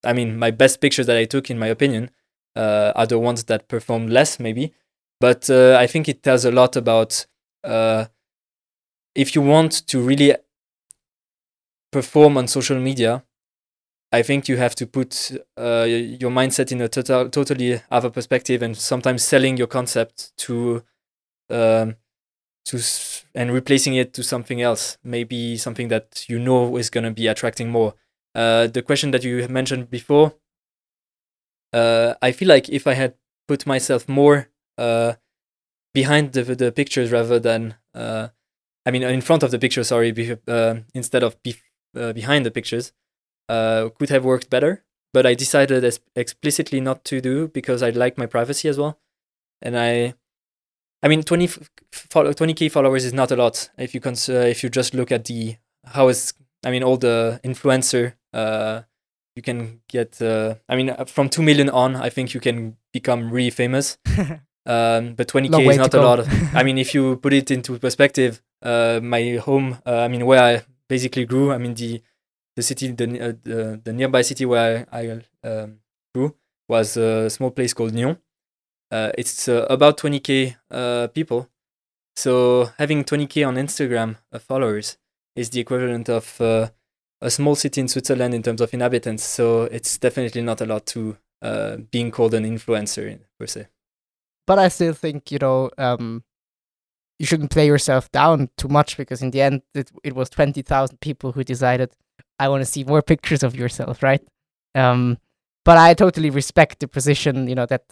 [0.04, 2.12] I mean, my best pictures that I took, in my opinion,
[2.58, 4.74] uh, are ones that perform less, maybe.
[5.20, 7.26] But uh, I think it tells a lot about
[7.64, 8.06] uh,
[9.16, 10.34] if you want to really
[11.92, 13.24] perform on social media.
[14.12, 18.62] I think you have to put uh, your mindset in a total, totally other perspective,
[18.62, 20.84] and sometimes selling your concept to,
[21.50, 21.96] um,
[22.66, 27.12] to s- and replacing it to something else, maybe something that you know is gonna
[27.12, 27.96] be attracting more.
[28.36, 30.34] Uh, the question that you mentioned before,
[31.74, 33.16] uh, I feel like if I had
[33.48, 35.14] put myself more uh,
[35.94, 38.30] behind the the pictures rather than, uh,
[38.86, 41.56] I mean, in front of the picture, sorry, be, uh, instead of be,
[41.96, 42.94] uh, behind the pictures,
[43.50, 44.84] uh, could have worked better.
[45.14, 49.00] But I decided es- explicitly not to do because I like my privacy as well,
[49.62, 50.14] and I,
[51.02, 51.48] I mean, 20
[51.92, 55.26] follow, 20k followers is not a lot if you cons- if you just look at
[55.26, 56.34] the how is
[56.66, 58.14] I mean all the influencer
[59.38, 62.76] you can get uh, I mean uh, from 2 million on I think you can
[62.92, 63.98] become really famous
[64.66, 66.04] um but 20k Long is not a go.
[66.04, 70.08] lot of, I mean if you put it into perspective uh my home uh, I
[70.10, 72.02] mean where I basically grew I mean the
[72.58, 75.80] the city, the uh, the, the nearby city where I, I um,
[76.14, 76.36] grew
[76.68, 78.18] was a small place called Nyon.
[78.92, 81.50] Uh, it's uh, about 20k uh, people.
[82.16, 84.98] So having 20k on Instagram uh, followers
[85.36, 86.70] is the equivalent of uh,
[87.22, 89.24] a small city in Switzerland in terms of inhabitants.
[89.24, 93.68] So it's definitely not a lot to uh, being called an influencer per se.
[94.46, 96.24] But I still think you know um,
[97.20, 101.00] you shouldn't play yourself down too much because in the end it, it was 20,000
[101.00, 101.92] people who decided
[102.40, 104.22] I want to see more pictures of yourself, right?
[104.76, 105.18] Um,
[105.66, 107.84] but I totally respect the position, you know, that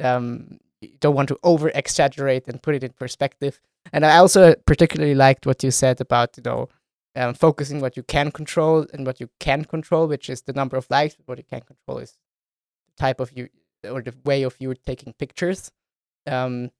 [0.00, 3.60] um, you don't want to over exaggerate and put it in perspective.
[3.92, 6.68] And I also particularly liked what you said about, you know,
[7.16, 10.76] um, focusing what you can control and what you can control, which is the number
[10.76, 11.16] of likes.
[11.26, 12.16] What you can control is
[12.88, 13.48] the type of you
[13.88, 15.70] or the way of you taking pictures.
[16.26, 16.70] Um,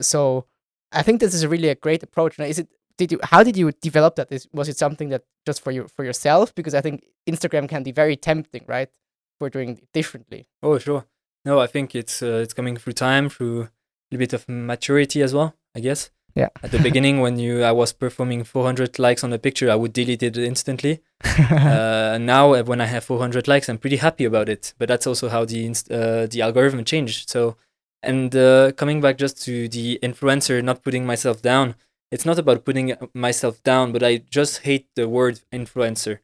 [0.00, 0.46] so
[0.92, 2.38] I think this is a really a great approach.
[2.38, 2.68] Now, is it?
[2.96, 3.18] Did you?
[3.22, 4.30] How did you develop that?
[4.30, 6.54] Is was it something that just for you for yourself?
[6.54, 8.88] Because I think Instagram can be very tempting, right?
[9.38, 10.46] For doing it differently.
[10.62, 11.04] Oh, sure.
[11.44, 13.70] No, I think it's uh, it's coming through time, through a
[14.12, 15.54] little bit of maturity as well.
[15.74, 16.10] I guess.
[16.34, 16.48] Yeah.
[16.62, 19.92] At the beginning, when you I was performing 400 likes on a picture, I would
[19.92, 21.00] delete it instantly.
[21.38, 24.74] uh, now, uh, when I have 400 likes, I'm pretty happy about it.
[24.78, 27.30] But that's also how the inst- uh, the algorithm changed.
[27.30, 27.56] So,
[28.02, 31.76] and uh, coming back just to the influencer, not putting myself down.
[32.10, 36.18] It's not about putting myself down, but I just hate the word influencer.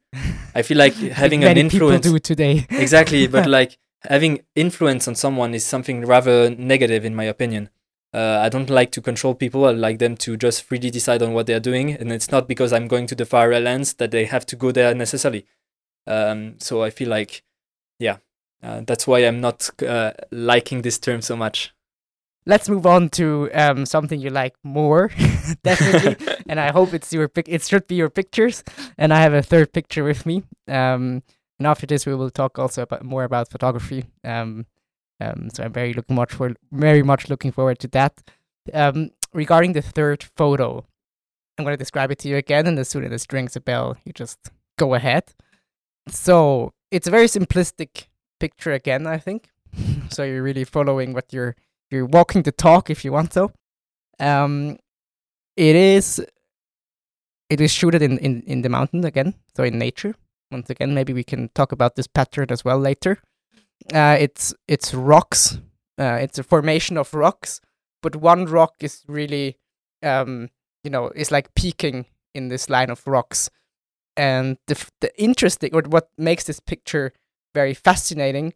[0.54, 2.66] I feel like having an influence people do today.
[2.70, 7.68] exactly but like having influence on someone is something rather negative in my opinion
[8.14, 11.32] uh, i don't like to control people i like them to just freely decide on
[11.32, 14.24] what they're doing and it's not because i'm going to the far lands that they
[14.24, 15.46] have to go there necessarily
[16.06, 17.42] um, so i feel like
[17.98, 18.18] yeah
[18.62, 21.72] uh, that's why i'm not uh, liking this term so much
[22.46, 25.10] Let's move on to um, something you like more,
[25.62, 26.16] definitely.
[26.48, 27.48] and I hope it's your pic.
[27.48, 28.64] It should be your pictures.
[28.96, 30.42] And I have a third picture with me.
[30.66, 31.22] Um,
[31.58, 34.06] and after this, we will talk also about more about photography.
[34.24, 34.64] Um,
[35.20, 38.22] um, so I'm very looking much for very much looking forward to that.
[38.72, 40.84] Um, regarding the third photo,
[41.58, 43.60] I'm going to describe it to you again, and as soon as it rings a
[43.60, 44.38] bell, you just
[44.78, 45.24] go ahead.
[46.08, 48.06] So it's a very simplistic
[48.38, 49.50] picture again, I think.
[50.08, 51.54] so you're really following what you're
[51.90, 53.50] you're walking the talk if you want to.
[54.18, 54.78] Um,
[55.56, 56.24] it is
[57.50, 60.14] it is shooted in, in, in the mountain again, so in nature.
[60.50, 63.18] Once again, maybe we can talk about this pattern as well later.
[63.92, 65.58] Uh, it's it's rocks.
[65.98, 67.60] Uh, it's a formation of rocks,
[68.02, 69.58] but one rock is really,
[70.02, 70.48] um,
[70.82, 73.50] you know, is like peaking in this line of rocks.
[74.16, 77.12] And the f- the interesting or what makes this picture
[77.54, 78.54] very fascinating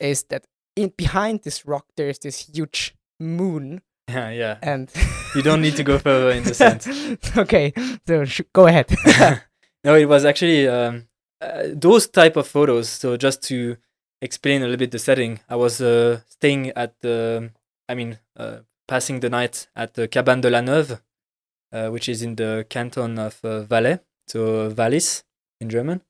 [0.00, 0.46] is that
[0.76, 4.92] in behind this rock there is this huge moon yeah yeah and
[5.34, 6.86] you don't need to go further in the sense
[7.36, 7.72] okay
[8.06, 8.86] so sh- go ahead
[9.84, 11.06] no it was actually um,
[11.40, 13.76] uh, those type of photos so just to
[14.20, 15.40] explain a little bit the setting.
[15.48, 17.50] I was uh, staying at the
[17.88, 21.00] i mean uh, passing the night at the cabane de la neuve
[21.72, 25.24] uh, which is in the canton of uh, valais so wallis
[25.60, 26.00] in german.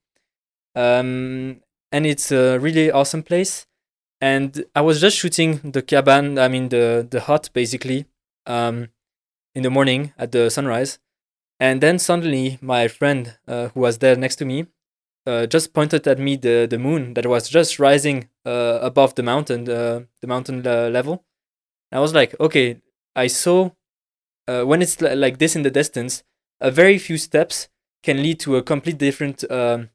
[0.74, 3.66] Um, and it's a really awesome place.
[4.20, 8.06] And i was just shooting the cabane i mean the the hut basically
[8.46, 8.88] um,
[9.54, 10.98] in the morning at the sunrise.
[11.58, 14.66] And then suddenly my friend uh, who was there next to me
[15.26, 19.22] uh, just pointed at me the, the moon that was just rising uh, above the
[19.22, 21.24] mountain uh, the mountain le- level.
[21.92, 22.80] I was like okay
[23.14, 23.70] i saw
[24.48, 26.22] uh, when it's li- like this in the distance
[26.60, 27.68] a very few steps
[28.02, 29.90] can lead to a complete different um,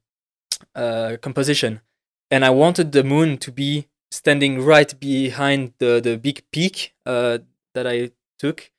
[0.75, 1.81] uh, composition.
[2.29, 7.39] And i wanted the moon to be standing right behind the, the big peak uh,
[7.73, 8.71] that i took.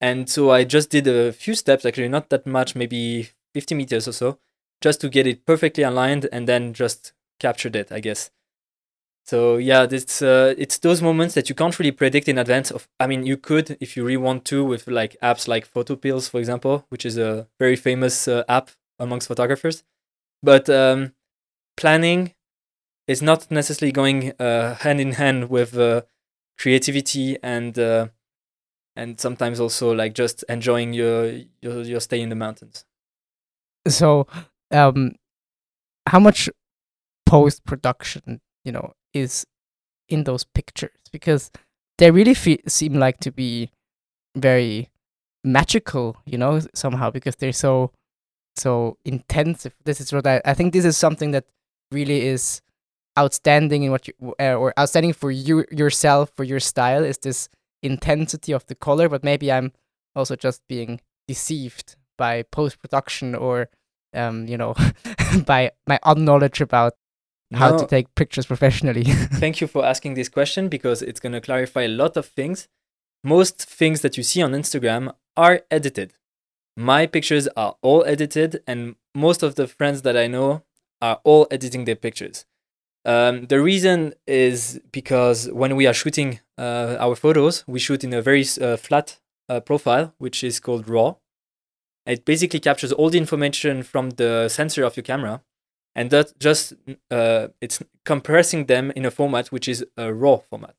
[0.00, 4.06] And so I just did a few steps, actually, not that much, maybe 50 meters
[4.08, 4.38] or so,
[4.80, 8.30] just to get it perfectly aligned and then just captured it, I guess.
[9.26, 12.70] So yeah, it's uh, it's those moments that you can't really predict in advance.
[12.70, 16.28] Of I mean, you could if you really want to with like apps like Photopills,
[16.28, 19.82] for example, which is a very famous uh, app amongst photographers.
[20.42, 21.14] But um,
[21.76, 22.34] planning
[23.06, 26.02] is not necessarily going uh, hand in hand with uh,
[26.58, 28.08] creativity and uh,
[28.96, 31.26] and sometimes also like just enjoying your
[31.60, 32.84] your, your stay in the mountains
[33.88, 34.26] so
[34.74, 35.12] um
[36.06, 36.50] how much
[37.26, 39.46] post production you know is
[40.08, 40.98] in those pictures?
[41.12, 41.50] Because
[41.98, 43.70] they really fe- seem like to be
[44.36, 44.90] very
[45.44, 47.92] magical you know somehow because they're so
[48.56, 49.74] so intensive.
[49.84, 51.46] This is what i, I think this is something that
[51.92, 52.62] really is
[53.18, 57.48] outstanding in what you uh, or outstanding for you yourself for your style is this
[57.82, 59.72] intensity of the color but maybe i'm
[60.16, 63.68] also just being deceived by post production or
[64.14, 64.74] um, you know,
[65.46, 66.94] by my unknowledge about
[67.52, 69.04] how No, to take pictures professionally.
[69.44, 72.68] thank you for asking this question because it's going to clarify a lot of things.
[73.22, 76.14] Most things that you see on Instagram are edited.
[76.76, 80.62] My pictures are all edited, and most of the friends that I know
[81.00, 82.44] are all editing their pictures.
[83.04, 88.12] Um, the reason is because when we are shooting uh, our photos, we shoot in
[88.12, 91.16] a very uh, flat uh, profile, which is called RAW.
[92.06, 95.42] It basically captures all the information from the sensor of your camera,
[95.94, 96.74] and that just
[97.10, 100.76] uh, it's compressing them in a format which is a RAW format.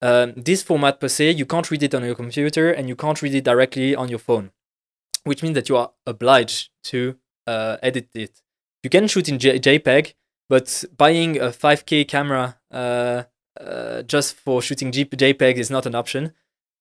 [0.00, 3.20] Um, this format per se, you can't read it on your computer, and you can't
[3.20, 4.52] read it directly on your phone,
[5.24, 8.40] which means that you are obliged to uh, edit it.
[8.82, 10.14] You can shoot in J- JPEG,
[10.48, 13.24] but buying a 5K camera uh,
[13.60, 16.32] uh, just for shooting G- JPEG is not an option.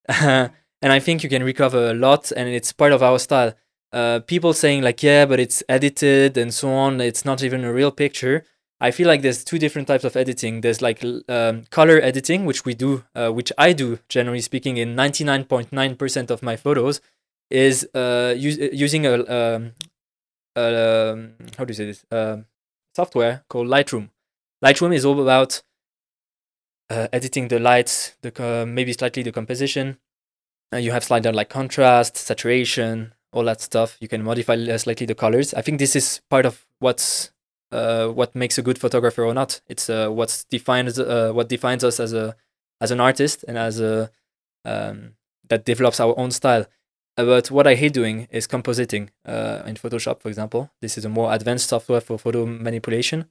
[0.82, 3.54] and I think you can recover a lot, and it's part of our style.
[3.94, 7.00] Uh, people saying like, yeah, but it's edited and so on.
[7.02, 8.44] It's not even a real picture.
[8.80, 10.62] I feel like there's two different types of editing.
[10.62, 14.96] There's like um, color editing, which we do, uh, which I do generally speaking in
[14.96, 17.02] 99.9% of my photos,
[17.50, 19.72] is uh, us- using a um,
[20.56, 22.46] a, um, how do you say this um,
[22.96, 24.10] software called Lightroom.
[24.64, 25.62] Lightroom is all about
[26.90, 29.98] uh, editing the lights, the co- maybe slightly the composition.
[30.74, 33.98] Uh, you have slider like contrast, saturation, all that stuff.
[34.02, 35.54] You can modify uh, slightly the colors.
[35.54, 37.32] I think this is part of what's
[37.72, 39.62] uh, what makes a good photographer or not.
[39.68, 40.10] It's uh,
[40.50, 42.36] defines uh, what defines us as a
[42.82, 44.12] as an artist and as a
[44.66, 45.14] um,
[45.50, 46.66] that develops our own style.
[47.18, 50.70] Uh, But what I hate doing is compositing uh, in Photoshop, for example.
[50.82, 53.26] This is a more advanced software for photo manipulation,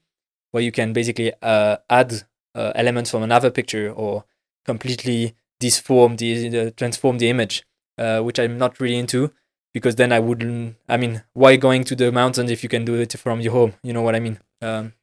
[0.52, 4.24] where you can basically add elements from another picture or
[4.64, 7.64] completely disform the, the transform the image,
[7.98, 9.32] uh, which I'm not really into
[9.72, 10.76] because then I wouldn't.
[10.88, 13.74] I mean, why going to the mountains if you can do it from your home?
[13.82, 14.38] You know what I mean?
[14.62, 14.94] Um,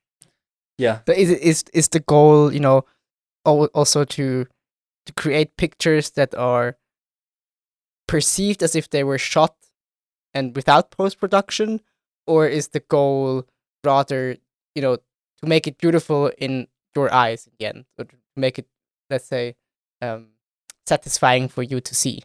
[0.77, 0.99] yeah.
[1.07, 2.85] So is is is the goal, you know,
[3.45, 4.45] also to
[5.05, 6.77] to create pictures that are
[8.07, 9.55] perceived as if they were shot
[10.33, 11.81] and without post production,
[12.25, 13.45] or is the goal
[13.83, 14.37] rather,
[14.75, 18.67] you know, to make it beautiful in your eyes again, or to make it,
[19.09, 19.55] let's say,
[20.01, 20.29] um,
[20.87, 22.21] satisfying for you to see?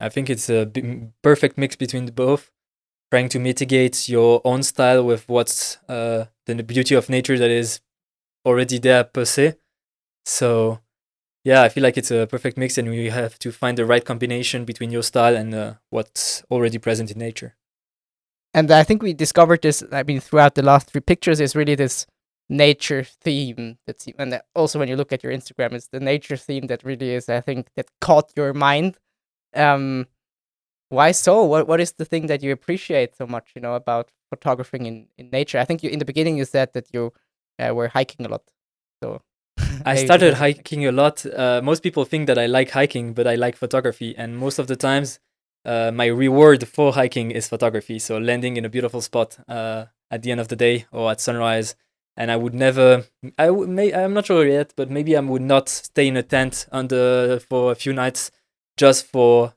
[0.00, 2.50] I think it's a b- perfect mix between the both,
[3.10, 7.80] trying to mitigate your own style with what's uh, the beauty of nature that is
[8.46, 9.56] already there per se.
[10.24, 10.80] So,
[11.44, 14.04] yeah, I feel like it's a perfect mix, and we have to find the right
[14.04, 17.56] combination between your style and uh, what's already present in nature.
[18.54, 19.82] and I think we discovered this.
[19.92, 22.06] I mean, throughout the last three pictures, is really this
[22.50, 23.78] nature theme.
[23.86, 27.14] That's and also when you look at your Instagram, it's the nature theme that really
[27.14, 27.28] is.
[27.28, 28.98] I think that caught your mind.
[29.54, 30.06] Um,
[30.90, 31.44] why so?
[31.44, 33.52] What what is the thing that you appreciate so much?
[33.54, 35.58] You know about photographing in in nature.
[35.58, 37.12] I think you in the beginning you said that you
[37.58, 38.42] uh, were hiking a lot.
[39.02, 39.22] So
[39.86, 41.24] I started hiking a lot.
[41.24, 44.66] Uh, most people think that I like hiking, but I like photography, and most of
[44.66, 45.20] the times,
[45.64, 48.00] uh, my reward for hiking is photography.
[48.00, 51.20] So landing in a beautiful spot uh, at the end of the day or at
[51.20, 51.76] sunrise,
[52.16, 53.04] and I would never.
[53.38, 53.68] I would.
[53.68, 57.40] May, I'm not sure yet, but maybe I would not stay in a tent under
[57.40, 58.30] for a few nights
[58.76, 59.54] just for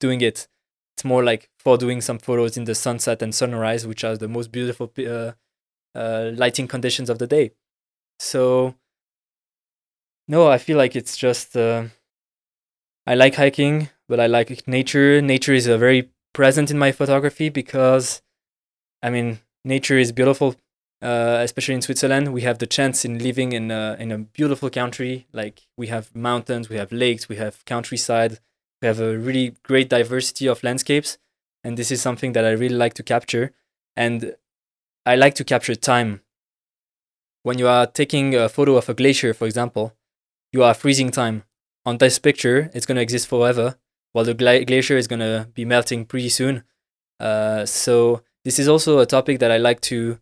[0.00, 0.48] doing it.
[0.96, 4.28] It's more like for doing some photos in the sunset and sunrise, which are the
[4.28, 5.32] most beautiful uh,
[5.94, 7.52] uh, lighting conditions of the day.
[8.18, 8.74] So
[10.28, 11.84] no, I feel like it's just uh,
[13.06, 15.20] I like hiking, but I like nature.
[15.22, 18.22] Nature is a very present in my photography because
[19.02, 20.56] I mean nature is beautiful.
[21.02, 24.70] Uh, especially in Switzerland, we have the chance in living in a, in a beautiful
[24.70, 25.26] country.
[25.32, 28.38] Like we have mountains, we have lakes, we have countryside,
[28.80, 31.18] we have a really great diversity of landscapes,
[31.62, 33.52] and this is something that I really like to capture.
[33.94, 34.36] And
[35.04, 36.22] I like to capture time.
[37.42, 39.94] When you are taking a photo of a glacier, for example,
[40.52, 41.44] you are freezing time.
[41.84, 43.76] On this picture, it's going to exist forever,
[44.12, 46.64] while the gla- glacier is going to be melting pretty soon.
[47.20, 50.18] Uh, so this is also a topic that I like to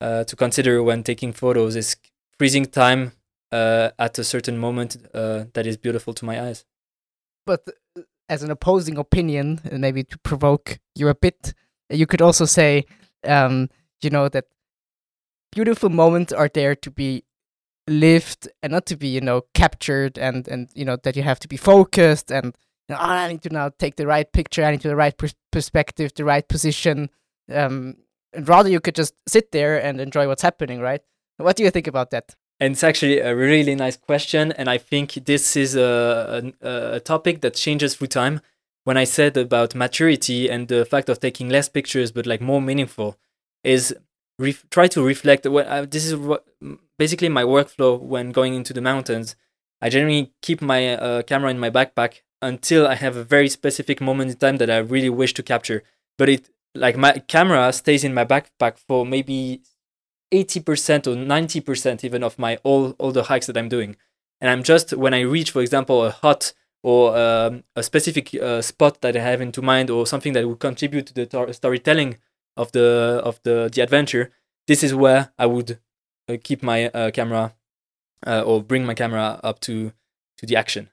[0.00, 1.96] uh, to consider when taking photos is
[2.38, 3.12] freezing time
[3.52, 6.64] uh, at a certain moment uh, that is beautiful to my eyes.
[7.46, 7.62] but
[7.96, 11.54] uh, as an opposing opinion, maybe to provoke you a bit,
[11.90, 12.84] you could also say,
[13.24, 13.68] um,
[14.02, 14.46] you know, that
[15.52, 17.22] beautiful moments are there to be
[17.88, 21.38] lived and not to be, you know, captured, and and you know that you have
[21.40, 22.54] to be focused and.
[22.88, 24.62] You know, "Oh, I need to now take the right picture.
[24.62, 27.10] I need to the right pers- perspective, the right position.
[27.52, 27.96] Um,
[28.40, 31.02] rather, you could just sit there and enjoy what's happening, right?
[31.38, 32.34] What do you think about that?
[32.58, 37.00] And it's actually a really nice question, and I think this is a, a, a
[37.00, 38.40] topic that changes through time.
[38.84, 42.62] When I said about maturity and the fact of taking less pictures but like more
[42.62, 43.18] meaningful,
[43.64, 43.94] is
[44.38, 45.44] ref- try to reflect.
[45.46, 46.46] What uh, this is what,
[46.98, 49.36] basically my workflow when going into the mountains.
[49.82, 54.00] I generally keep my uh, camera in my backpack until I have a very specific
[54.00, 55.82] moment in time that I really wish to capture.
[56.16, 59.62] But it like my camera stays in my backpack for maybe
[60.32, 63.96] 80% or 90% even of my all all the hikes that I'm doing.
[64.40, 66.52] And I'm just when I reach for example a hut
[66.82, 70.60] or um, a specific uh, spot that I have into mind or something that would
[70.60, 72.18] contribute to the tar- storytelling
[72.56, 74.30] of the of the the adventure,
[74.66, 75.78] this is where I would
[76.28, 77.54] uh, keep my uh, camera
[78.26, 79.92] uh, or bring my camera up to
[80.38, 80.90] to the action.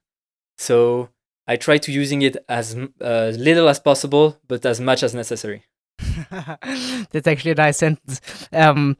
[0.57, 1.09] So
[1.47, 5.65] I try to using it as uh, little as possible, but as much as necessary.
[6.29, 8.21] That's actually a nice sentence.
[8.51, 8.97] Um,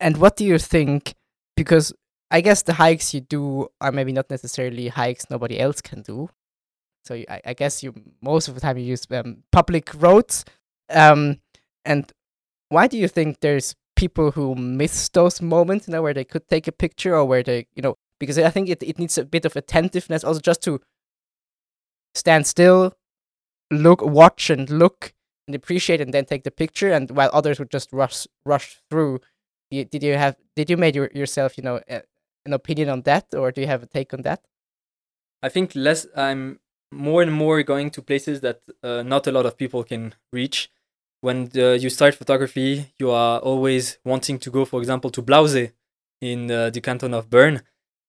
[0.00, 1.14] and what do you think?
[1.56, 1.92] Because
[2.30, 6.28] I guess the hikes you do are maybe not necessarily hikes nobody else can do.
[7.04, 10.44] So you, I, I, guess you most of the time you use um, public roads.
[10.90, 11.40] Um,
[11.84, 12.12] and
[12.68, 16.46] why do you think there's people who miss those moments, you know, where they could
[16.48, 19.24] take a picture or where they, you know, because I think it, it needs a
[19.24, 20.80] bit of attentiveness also just to
[22.14, 22.92] stand still,
[23.70, 25.14] look, watch and look
[25.48, 29.20] and appreciate and then take the picture and while others would just rush rush through.
[29.70, 32.02] Did you have did you make your, yourself you know a,
[32.46, 34.40] an opinion on that or do you have a take on that?
[35.42, 36.60] I think less i'm
[36.92, 40.70] more and more going to places that uh, not a lot of people can reach.
[41.20, 45.72] When the, you start photography you are always wanting to go for example to Blausee
[46.20, 47.62] in uh, the canton of bern.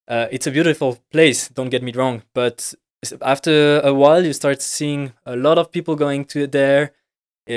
[0.07, 2.73] Uh, it's a beautiful place don't get me wrong but
[3.21, 6.83] after a while you start seeing a lot of people going to there.
[6.83, 6.98] uh,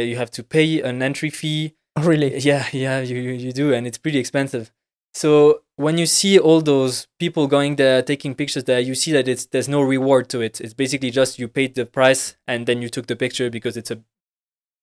[0.00, 1.74] you have to pay an entry fee.
[1.98, 2.38] Really?
[2.38, 4.70] Yeah yeah you, you do and it's pretty expensive.
[5.14, 9.28] So when you see all those people going there taking pictures there you see that
[9.28, 10.60] it's there's no reward to it.
[10.60, 13.90] It's basically just you paid the price and then you took the picture because it's
[13.90, 14.00] a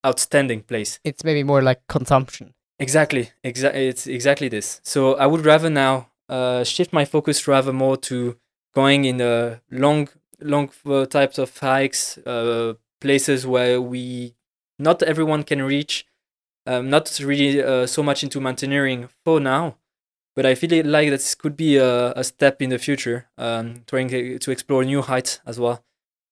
[0.05, 0.99] outstanding place.
[1.03, 2.53] It's maybe more like consumption.
[2.78, 4.80] Exactly exactly it's exactly this.
[4.84, 8.38] So i would rather now uh, shift my focus rather more to
[8.76, 10.07] going in the long
[10.41, 14.36] long uh, types of hikes uh, places where we
[14.80, 16.05] not everyone can reach
[16.69, 19.77] um, not really uh, so much into mountaineering for now,
[20.36, 24.09] but I feel like this could be a, a step in the future, um, trying
[24.09, 25.84] to explore new heights as well.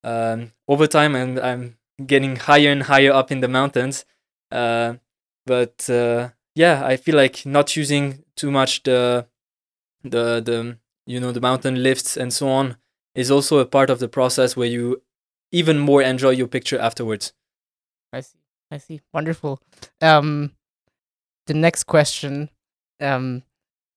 [0.03, 4.05] Um, over time, and I'm getting higher and higher up in the mountains.
[4.51, 4.95] Uh,
[5.45, 9.25] but uh, yeah, I feel like not using too much the
[10.03, 10.77] the the
[11.07, 12.77] you know the mountain lifts and so on
[13.15, 15.01] is also a part of the process where you
[15.51, 17.33] even more enjoy your picture afterwards.
[18.13, 18.36] I see.
[18.71, 19.01] I see.
[19.13, 19.59] Wonderful.
[20.01, 20.51] Um,
[21.45, 22.49] the next question
[22.99, 23.43] um,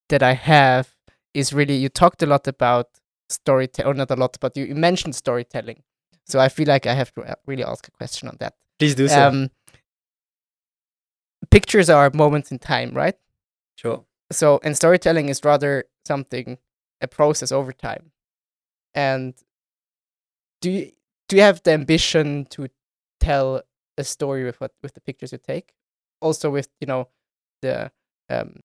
[0.08, 0.94] that I have
[1.34, 2.88] is really you talked a lot about
[3.28, 5.82] storytelling, or not a lot, but you, you mentioned storytelling.
[6.26, 8.54] So I feel like I have to uh, really ask a question on that.
[8.78, 9.28] Please do so.
[9.28, 9.50] Um,
[11.50, 13.16] pictures are moments in time, right?
[13.76, 14.04] Sure.
[14.30, 16.58] So, and storytelling is rather something,
[17.00, 18.12] a process over time.
[18.94, 19.34] And
[20.60, 20.92] do you
[21.28, 22.68] do you have the ambition to
[23.20, 23.62] tell
[24.00, 25.72] a story with what with the pictures you take,
[26.20, 27.08] also with you know
[27.62, 27.92] the
[28.28, 28.60] um,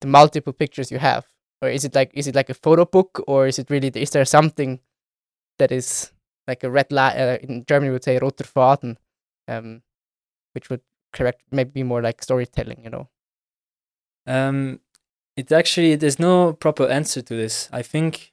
[0.00, 1.26] the multiple pictures you have,
[1.62, 4.10] or is it like is it like a photo book, or is it really is
[4.10, 4.80] there something
[5.58, 6.12] that is
[6.48, 8.96] like a red line uh, in Germany would say roter Faden,
[9.48, 9.82] um,
[10.52, 10.80] which would
[11.12, 13.08] correct maybe be more like storytelling, you know.
[14.26, 14.80] Um,
[15.36, 17.68] it actually there's no proper answer to this.
[17.72, 18.32] I think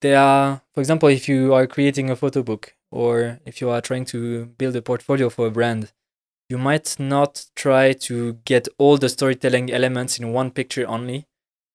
[0.00, 3.80] there are, for example, if you are creating a photo book, or if you are
[3.80, 5.92] trying to build a portfolio for a brand,
[6.48, 11.26] you might not try to get all the storytelling elements in one picture only.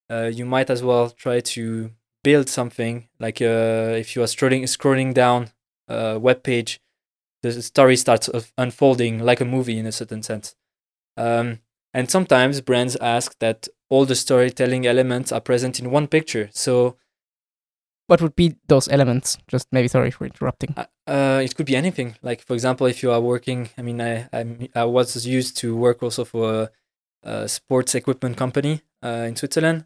[0.10, 1.92] Uh, you might as well try to
[2.24, 5.50] build something like uh, if you are scrolling scrolling down
[5.88, 6.80] a web page,
[7.42, 10.56] the story starts unfolding like a movie in a certain sense.
[11.18, 11.60] Um,
[11.94, 16.50] and sometimes brands ask that all the storytelling elements are present in one picture.
[16.54, 16.96] So
[18.12, 19.38] what would be those elements?
[19.48, 20.74] Just maybe sorry for interrupting.
[20.76, 22.18] Uh, uh, it could be anything.
[22.22, 25.78] Like for example, if you are working, I mean, I I'm, i was used to
[25.78, 26.70] work also for a,
[27.24, 29.86] a sports equipment company uh, in Switzerland.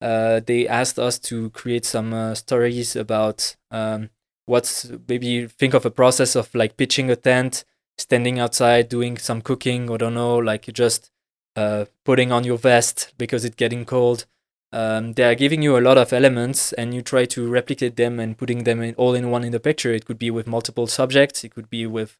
[0.00, 4.10] Uh, they asked us to create some uh, stories about um,
[4.46, 7.64] what's maybe think of a process of like pitching a tent,
[7.98, 11.10] standing outside, doing some cooking, or don't know, like just
[11.56, 14.26] uh, putting on your vest because it's getting cold
[14.74, 18.18] um, they are giving you a lot of elements and you try to replicate them
[18.18, 19.92] and putting them in, all in one in the picture.
[19.92, 21.44] It could be with multiple subjects.
[21.44, 22.18] It could be with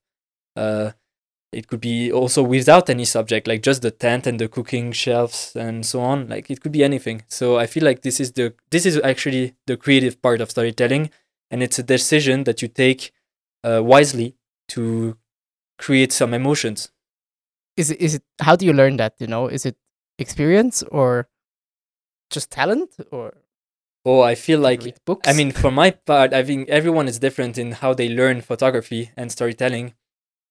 [0.54, 0.92] uh,
[1.52, 5.56] it could be also without any subject like just the tent and the cooking shelves
[5.56, 6.28] and so on.
[6.28, 7.24] Like it could be anything.
[7.26, 11.10] So i feel like this is the this is actually the creative part of storytelling.
[11.50, 13.10] And it's a decision that you take
[13.64, 14.36] uh, wisely
[14.68, 15.16] to
[15.76, 16.92] create some emotions.
[17.76, 19.14] Is it is it how do you learn that?
[19.18, 19.76] You know, is it
[20.20, 21.28] experience or
[22.34, 23.32] just talent or
[24.06, 24.80] Oh, I feel like?
[25.26, 29.10] I mean, for my part, I think everyone is different in how they learn photography
[29.16, 29.94] and storytelling.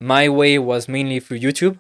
[0.02, 1.76] My way was mainly through YouTube.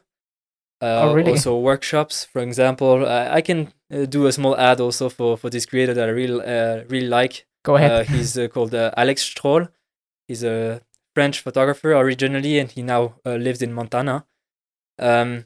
[0.81, 1.31] Uh, Oh, really?
[1.31, 3.05] Also, workshops, for example.
[3.05, 6.11] Uh, I can uh, do a small ad also for, for this creator that I
[6.11, 7.47] really uh, really like.
[7.65, 7.91] go ahead.
[7.91, 9.67] Uh, he's uh, called uh, Alex Strohl.
[10.27, 10.81] He's a
[11.15, 14.25] French photographer originally, and he now uh, lives in Montana.
[14.99, 15.45] Um,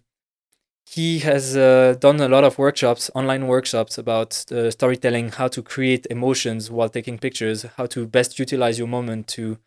[0.89, 5.61] he has uh, done a lot of workshops, online workshops about uh, storytelling, how to
[5.61, 9.57] create emotions while taking pictures, how to best utilize your moment to,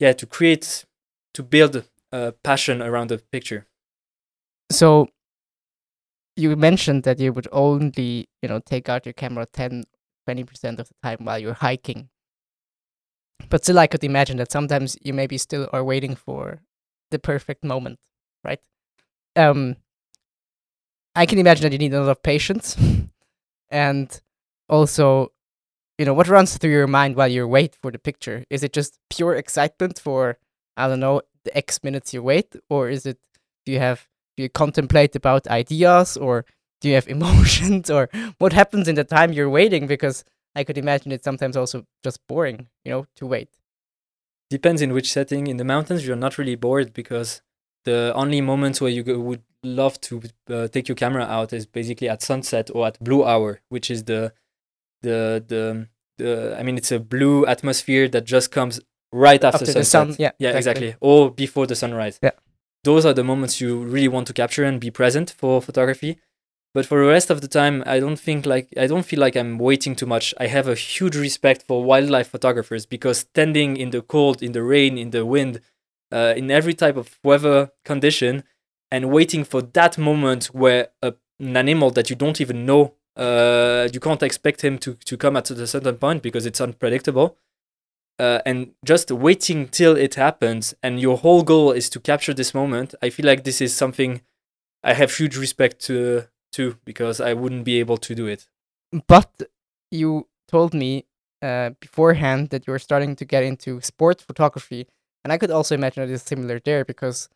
[0.00, 0.84] yeah, to create,
[1.34, 3.66] to build uh, passion around a picture.
[4.70, 5.08] so
[6.36, 9.84] you mentioned that you would only you know take out your camera 10
[10.28, 12.08] 20% of the time while you're hiking
[13.48, 16.60] but still i could imagine that sometimes you maybe still are waiting for
[17.10, 17.98] the perfect moment
[18.44, 18.60] right
[19.36, 19.76] um
[21.16, 22.76] i can imagine that you need a lot of patience.
[23.68, 24.08] And
[24.68, 25.32] also
[25.98, 28.44] you know what runs through your mind while you wait for the picture?
[28.50, 30.38] Is it just pure excitement for
[30.76, 32.54] i don't know the x minutes you wait?
[32.70, 33.18] Or is it
[33.64, 34.06] do you have
[34.36, 36.16] do you contemplate about ideas?
[36.16, 36.44] Or
[36.80, 37.90] do you have emotions?
[37.90, 38.08] Or
[38.38, 39.86] what happens in the time you're waiting?
[39.86, 43.48] Because i could imagine it's sometimes also just boring you know to wait.
[44.48, 45.48] Depends in which setting.
[45.48, 47.42] In the mountains, you're not really bored because
[47.84, 51.66] the only moments where you go, would love to uh, take your camera out is
[51.66, 54.32] basically at sunset or at blue hour, which is the
[55.02, 55.88] the the
[56.18, 56.56] the.
[56.58, 58.80] I mean, it's a blue atmosphere that just comes
[59.12, 60.14] right after, after the sunset.
[60.14, 60.94] sun yeah Yeah, exactly.
[61.00, 62.18] Or before the sunrise.
[62.22, 62.32] Yeah.
[62.84, 66.18] Those are the moments you really want to capture and be present for photography.
[66.72, 69.34] But for the rest of the time, I don't think like I don't feel like
[69.34, 70.34] I'm waiting too much.
[70.38, 74.62] I have a huge respect for wildlife photographers because standing in the cold, in the
[74.62, 75.60] rain, in the wind,
[76.12, 78.44] uh, in every type of weather condition,
[78.90, 83.88] and waiting for that moment where a, an animal that you don't even know, uh,
[83.92, 87.36] you can't expect him to to come at a certain point because it's unpredictable
[88.18, 92.54] uh, and just waiting till it happens and your whole goal is to capture this
[92.54, 94.22] moment i feel like this is something
[94.82, 98.46] i have huge respect to to because i wouldn't be able to do it.
[99.08, 99.42] But
[99.90, 101.06] you told me
[101.42, 104.86] uh, beforehand that you were starting to get into sport photography
[105.24, 107.28] and i could also imagine it is similar there because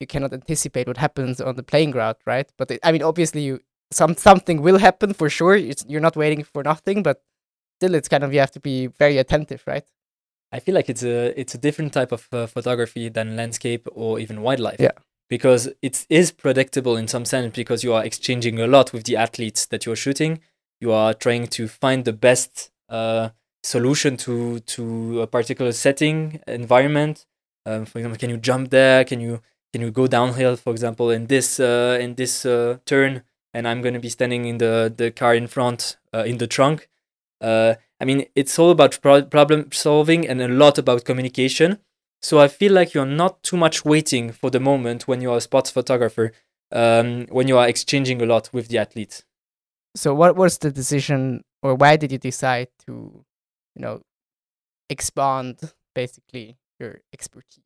[0.00, 2.50] you cannot anticipate what happens on the playing ground right?
[2.56, 5.56] But it, i mean obviously you some something will happen for sure.
[5.56, 7.22] It's, you're not waiting for nothing but
[7.78, 9.84] still it's kind of you have to be very attentive right?
[10.52, 14.18] I feel like it's a it's a different type of uh, photography than landscape or
[14.18, 14.80] even wildlife.
[14.80, 14.92] Yeah.
[15.28, 19.16] because it is predictable in some sense because you are exchanging a lot with the
[19.16, 20.40] athletes that you're shooting.
[20.80, 23.30] You are trying to find the best uh,
[23.62, 27.26] solution to to a particular setting environment.
[27.66, 29.04] Um, for example can you jump there?
[29.04, 29.40] Can you
[29.72, 33.22] can you go downhill for example in this uh, in this uh, turn
[33.54, 36.46] and i'm going to be standing in the the car in front uh, in the
[36.46, 36.88] trunk?
[37.40, 41.78] Uh, i mean it's all about pro- problem solving and a lot about communication.
[42.20, 45.36] So i feel like you're not too much waiting for the moment when you are
[45.36, 46.32] a sports photographer
[46.72, 49.24] um, when you are exchanging a lot with the athletes
[49.94, 53.24] so what was the decision or why did you decide to
[53.74, 54.02] you know
[54.88, 57.64] expand basically your expertise?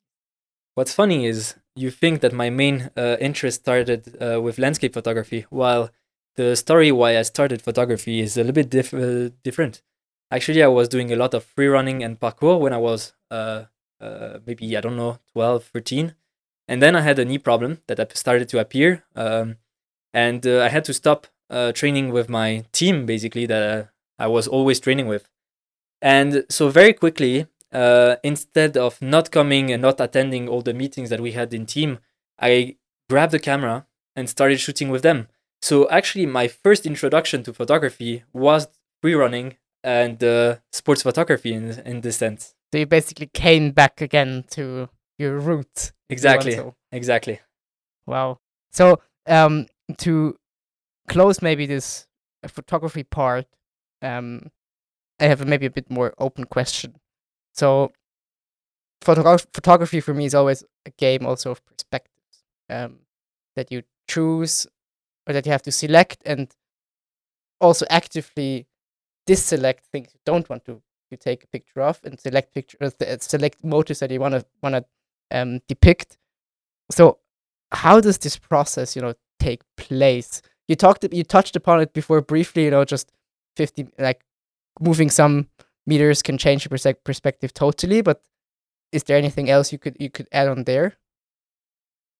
[0.74, 5.46] What's funny is you think that my main uh, interest started uh, with landscape photography,
[5.50, 5.90] while
[6.36, 9.82] the story why I started photography is a little bit diff- uh, different.
[10.30, 13.64] Actually, I was doing a lot of free running and parkour when I was uh,
[14.00, 16.14] uh, maybe, I don't know, 12, 13.
[16.68, 19.04] And then I had a knee problem that started to appear.
[19.14, 19.56] Um,
[20.14, 21.26] and uh, I had to stop
[21.74, 25.28] training with my team, basically, that I was always training with.
[26.00, 31.10] And so, very quickly, uh, instead of not coming and not attending all the meetings
[31.10, 31.98] that we had in team,
[32.38, 32.76] I
[33.08, 35.28] grabbed the camera and started shooting with them.
[35.60, 38.68] So actually, my first introduction to photography was
[39.00, 42.54] free running and uh, sports photography in in this sense.
[42.72, 46.60] so you basically came back again to your roots if you Exactly,
[46.90, 47.40] exactly.
[48.06, 48.38] Wow.
[48.72, 49.66] So, um,
[49.98, 50.36] to
[51.08, 52.06] close maybe this
[52.42, 53.46] uh, photography part,
[54.02, 54.50] um,
[55.20, 56.96] I have maybe a bit more open question.
[57.52, 57.92] So,
[59.02, 62.44] photogra- photography for me is always a game also of perspectives.
[62.70, 63.00] Um,
[63.54, 64.66] that you choose
[65.26, 66.50] or that you have to select and
[67.60, 68.66] also actively
[69.28, 72.90] deselect things you don't want to to take a picture of and select picture uh,
[73.20, 74.84] select motives that you want to want to
[75.38, 76.16] um, depict.
[76.90, 77.18] So
[77.72, 80.42] how does this process, you know, take place?
[80.68, 82.64] You talked, you touched upon it before briefly.
[82.64, 83.12] You know, just
[83.56, 84.22] fifty, like
[84.80, 85.48] moving some
[85.86, 88.02] meters can change your persec- perspective totally.
[88.02, 88.22] But
[88.92, 90.96] is there anything else you could you could add on there?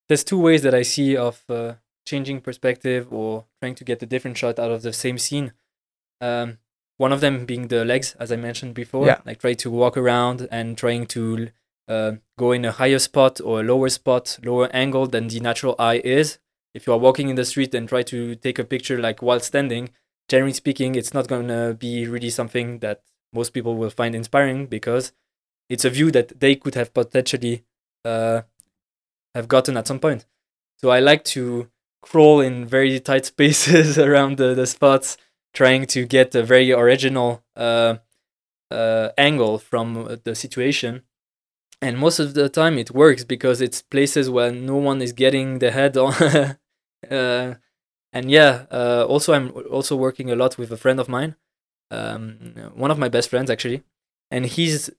[0.09, 1.75] there's two ways that I see of uh,
[2.07, 5.53] changing perspective or trying to get a different shot out of the same scene.
[6.21, 6.59] Um,
[6.99, 9.21] one of them being the legs, as I mentioned before, Yeah.
[9.25, 11.49] like try to walk around and trying to
[11.89, 15.75] uh, go in a higher spot or a lower spot, lower angle than the natural
[15.79, 16.39] eye is.
[16.75, 19.41] If you are walking in the street and try to take a picture like while
[19.41, 19.91] standing,
[20.29, 23.03] generally speaking, it's not going to be really something that
[23.33, 25.13] most people will find inspiring because
[25.69, 27.65] it's a view that they could have potentially
[28.05, 28.43] uh,
[29.35, 30.27] have gotten at some point.
[30.79, 31.69] So I like to
[32.03, 35.17] crawl in very tight spaces around the, the spots,
[35.55, 37.97] trying to get a very original uh,
[38.71, 41.03] uh, angle from the situation.
[41.81, 45.59] And most of the time it works because it's places where no one is getting
[45.59, 46.15] the head on.
[47.11, 47.55] uh,
[48.13, 51.35] and yeah, uh, also I'm also working a lot with a friend of mine,
[51.93, 53.83] um, one of my best friends actually,
[54.31, 54.91] and he's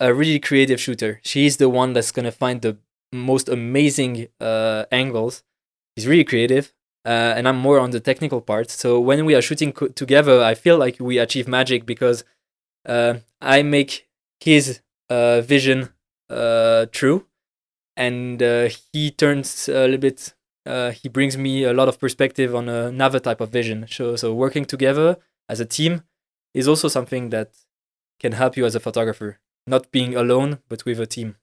[0.00, 1.20] a really creative shooter.
[1.24, 2.78] She's the one that's gonna find the
[3.12, 5.42] most amazing uh, angles.
[5.96, 6.72] He's really creative,
[7.04, 8.70] uh, and I'm more on the technical part.
[8.70, 12.24] So when we are shooting co- together, I feel like we achieve magic because
[12.86, 14.08] uh, I make
[14.40, 14.80] his
[15.10, 15.90] uh, vision
[16.30, 17.26] uh, true,
[17.96, 20.34] and uh, he turns a little bit.
[21.02, 23.86] He brings me a lot of perspective on another type of vision.
[23.88, 25.16] So, so working together
[25.48, 26.02] as a team
[26.54, 27.52] is also something that
[28.20, 29.38] can help you as a photographer.
[29.66, 31.36] Not being alone, but with a team.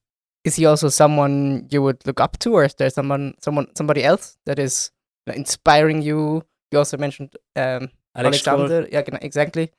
[0.43, 4.03] Is he also someone you would look up to, or is there someone, someone, somebody
[4.03, 4.91] else that is
[5.28, 6.43] inspiring you?
[6.72, 8.88] You also mentioned um, Alex Alexander.
[8.91, 9.72] Yeah, exactly.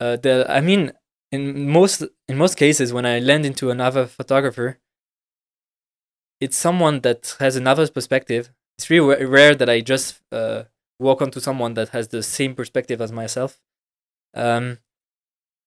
[0.00, 0.92] uh, the I mean,
[1.32, 4.78] in most in most cases, when I land into another photographer,
[6.40, 8.52] it's someone that has another perspective.
[8.78, 10.64] It's really rare that I just uh,
[10.98, 13.60] walk onto someone that has the same perspective as myself.
[14.34, 14.78] Um,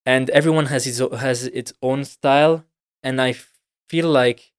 [0.06, 2.64] and everyone has his has its own style,
[3.02, 3.34] and I
[3.88, 4.52] feel like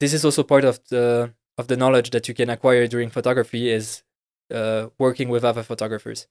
[0.00, 3.70] this is also part of the of the knowledge that you can acquire during photography
[3.70, 4.02] is
[4.52, 6.26] uh, working with other photographers,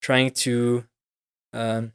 [0.00, 0.84] trying to
[1.52, 1.92] um,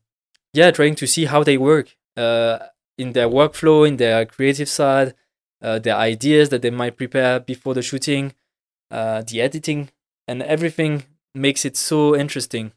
[0.54, 2.60] yeah, trying to see how they work uh,
[2.98, 5.14] in their workflow, in their creative side,
[5.62, 8.34] uh, their ideas that they might prepare before the shooting,
[8.92, 9.90] uh, the editing,
[10.28, 11.04] and everything
[11.36, 12.72] makes it so interesting,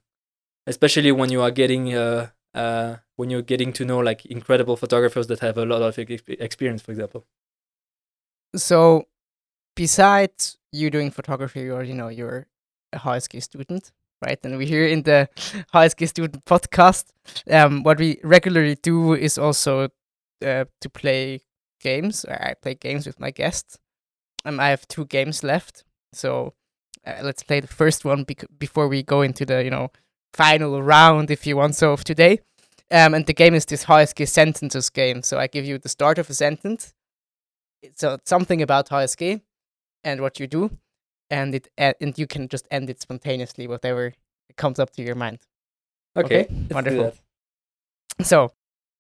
[0.67, 5.27] especially when you are getting uh, uh, when you're getting to know like incredible photographers
[5.29, 7.27] that have a lot of ex- experience, for example.
[8.55, 9.05] So,
[9.75, 12.47] besides you doing photography, or you know, you're
[12.93, 14.39] a HSG student, right?
[14.45, 15.29] And we here in the
[15.75, 17.07] HSG student podcast,
[17.51, 19.89] um, what we regularly do is also
[20.45, 21.41] uh, to play
[21.81, 22.25] games.
[22.27, 23.79] I play games with my guests.
[24.45, 26.55] Um, I have two games left, so
[27.07, 29.91] uh, let's play the first one bec- before we go into the you know
[30.33, 32.41] final round, if you want so, of today.
[32.91, 35.23] Um, and the game is this HSG sentences game.
[35.23, 36.93] So I give you the start of a sentence
[37.95, 39.41] so it's something about HSG
[40.05, 40.71] and what you do,
[41.31, 44.15] and it uh, and you can just end it spontaneously, whatever
[44.57, 45.41] comes up to your mind.
[46.17, 47.13] Okay, Okay, wonderful.
[48.21, 48.53] So,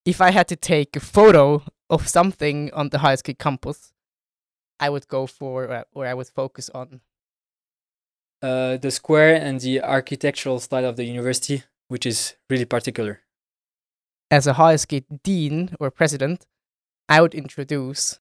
[0.04, 3.92] if I had to take a photo of something on the HSG campus,
[4.80, 7.00] I would go for uh, or I would focus on
[8.42, 13.20] Uh, the square and the architectural style of the university, which is really particular.
[14.30, 16.46] as a HSG dean or president.
[17.08, 18.18] I would introduce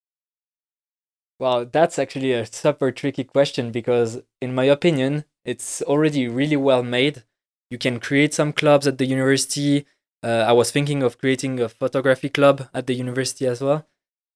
[1.40, 6.84] Well, that's actually a super tricky question because, in my opinion, it's already really well
[6.84, 7.24] made.
[7.72, 9.86] You can create some clubs at the university.
[10.24, 13.88] Uh, I was thinking of creating a photography club at the university as well.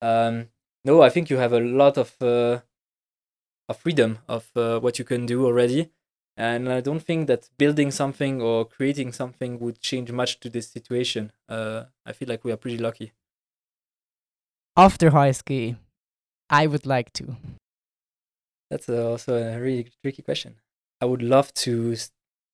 [0.01, 0.47] Um,
[0.83, 2.61] no, I think you have a lot of uh,
[3.70, 5.89] of freedom of uh, what you can do already,
[6.38, 10.70] and I don't think that building something or creating something would change much to this
[10.70, 11.32] situation.
[11.49, 13.13] Uh, I feel like we are pretty lucky.
[14.78, 15.78] after HSG.
[16.49, 17.36] I would like to.
[18.70, 20.55] That's also a really tricky question.
[21.01, 21.95] I would love to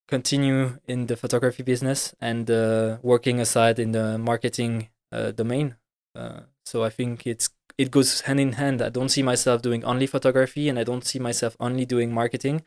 [0.07, 5.75] continue in the photography business and uh, working aside in the marketing uh, domain.
[6.15, 7.49] Uh, so I think it's
[7.81, 8.81] it goes hand in hand.
[8.81, 12.63] I don't see myself doing only photography, and I don't see myself only doing marketing.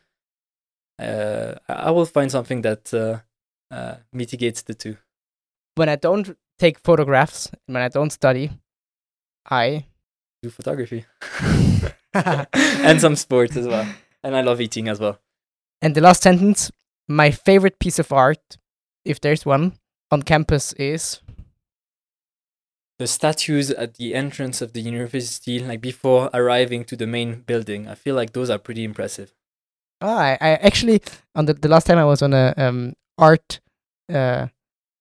[0.98, 3.18] Uh, I will find something that uh,
[3.74, 4.96] uh, mitigates the two.
[5.76, 8.50] When I don't take photographs, when I don't study,
[9.48, 9.86] I
[10.42, 11.04] Do photography
[12.14, 13.86] and some sports as well,
[14.24, 15.18] and I love eating as well.
[15.80, 16.70] And the last sentence
[17.06, 18.56] my favorite piece of art,
[19.04, 19.78] if there's one,
[20.10, 21.20] on campus is.
[22.98, 27.88] The statues at the entrance of the university, like before arriving to the main building.
[27.88, 29.32] I feel like those are pretty impressive.
[30.00, 31.02] Oh, I, I actually,
[31.34, 33.60] on the, the last time I was on a um, art,
[34.12, 34.46] uh,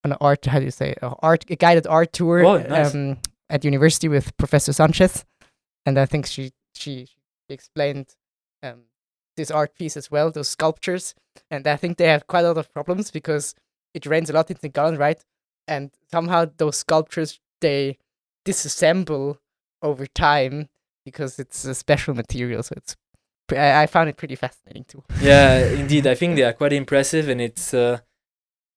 [0.03, 2.95] on an art, how do you say, a art, a guided art tour Oh, nice.
[2.95, 3.17] um,
[3.49, 5.25] at university with Professor Sanchez.
[5.85, 7.07] And I think she, she
[7.49, 8.15] explained
[8.63, 8.83] um,
[9.37, 11.13] this art piece as well, those sculptures,
[11.51, 13.55] and I think they have quite a lot of problems because
[13.93, 15.21] it rains a lot in the garden, right?
[15.67, 17.97] And somehow those sculptures they
[18.45, 19.37] disassemble
[19.81, 20.69] over time
[21.05, 22.61] because it's a special material.
[22.61, 22.95] So it's
[23.51, 25.03] I, I found it pretty fascinating too.
[25.21, 26.07] yeah, indeed.
[26.07, 27.73] I think they are quite impressive, and it's.
[27.73, 27.99] Uh,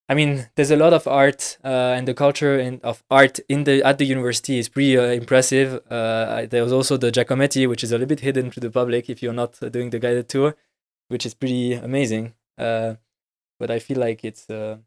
[0.09, 3.65] I mean, there's a lot of art uh, and the culture in, of art in
[3.65, 5.81] the at the university is pretty uh, impressive.
[5.89, 9.09] Uh, there was also the Giacometti, which is a little bit hidden to the public
[9.09, 10.55] if you're not uh, doing the guided tour,
[11.09, 12.33] which is pretty amazing.
[12.57, 12.95] Uh,
[13.59, 14.77] but I feel like it's uh,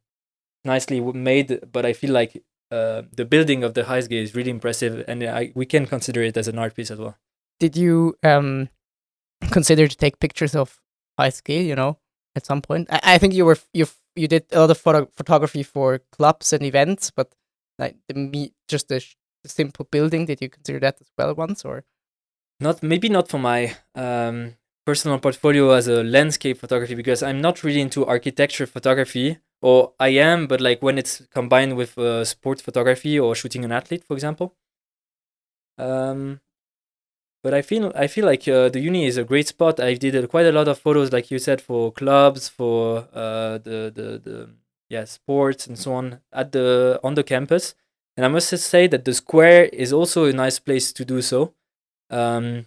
[0.65, 1.71] nicely made.
[1.71, 5.67] But I feel like the building of the HSG is really impressive, and I, we
[5.67, 7.17] can consider it as an art piece as well.
[7.59, 8.69] Did you um,
[9.51, 10.81] consider to take pictures of
[11.19, 11.67] HSG?
[11.67, 11.99] You know,
[12.37, 12.89] at some point.
[12.91, 16.53] I, I think you were you you did a lot of photo- photography for clubs
[16.53, 17.35] and events, but
[17.79, 20.27] like the me just the, sh- the simple building.
[20.27, 21.85] Did you consider that as well once or?
[22.61, 24.55] Not maybe not for my um,
[24.85, 30.09] personal portfolio as a landscape photography because I'm not really into architecture photography, or I
[30.09, 34.15] am, but like when it's combined with uh, sport photography or shooting an athlete, for
[34.15, 34.55] example.
[35.79, 36.41] Um,
[37.43, 39.81] but I feel I feel like uh, the uni is a great spot.
[39.81, 43.59] I did uh, quite a lot of photos, like you said, for clubs, for uh,
[43.59, 44.51] the the the
[44.89, 47.75] yeah sports and so on at the on the campus.
[48.17, 51.55] And I must say that the square is also a nice place to do so.
[52.11, 52.67] Um,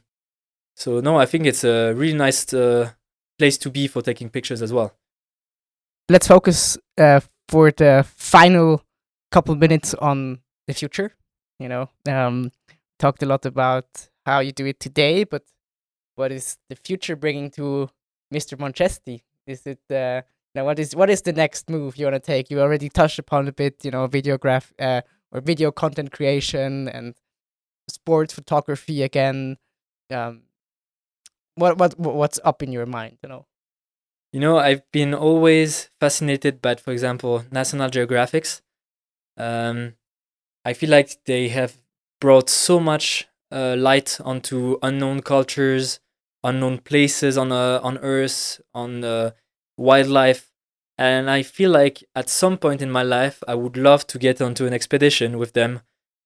[0.76, 2.92] so no, I think it's a really nice uh,
[3.38, 4.96] place to be for taking pictures as well.
[6.10, 8.84] Let's focus uh, for the final
[9.32, 11.14] couple minutes on the future.
[11.60, 12.52] You know, um,
[13.00, 15.44] talked a lot about how you do it today, but
[16.16, 17.90] what is the future bringing to
[18.34, 18.58] Mr.
[18.58, 19.22] Moncesti?
[19.48, 20.22] Is it uh,
[20.56, 22.52] now what is what is the next move you want to take?
[22.52, 25.02] You already touched upon a bit, you know, videograph uh,
[25.32, 27.16] or video content creation and
[27.88, 29.58] sports photography again.
[30.12, 30.44] Um,
[31.56, 33.18] what what what's up in your mind?
[33.24, 33.46] You know.
[34.34, 38.62] You know, I've been always fascinated by, for example, National Geographics.
[39.38, 39.96] Um,
[40.66, 41.78] I feel like they have
[42.22, 46.00] brought so much uh, light onto unknown cultures,
[46.44, 49.32] unknown places on uh, on Earth, on uh,
[49.78, 50.52] wildlife,
[50.98, 54.42] and I feel like at some point in my life I would love to get
[54.42, 55.82] onto an expedition with them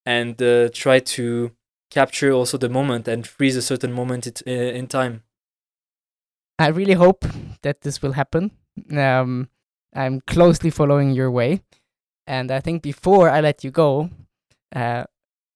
[0.05, 1.51] and uh, try to
[1.91, 5.23] capture also the moment and freeze a certain moment it, uh, in time.
[6.59, 7.25] I really hope
[7.61, 8.51] that this will happen.
[8.91, 9.49] Um,
[9.95, 11.61] I'm closely following your way,
[12.25, 14.09] and I think before I let you go,
[14.75, 15.03] uh,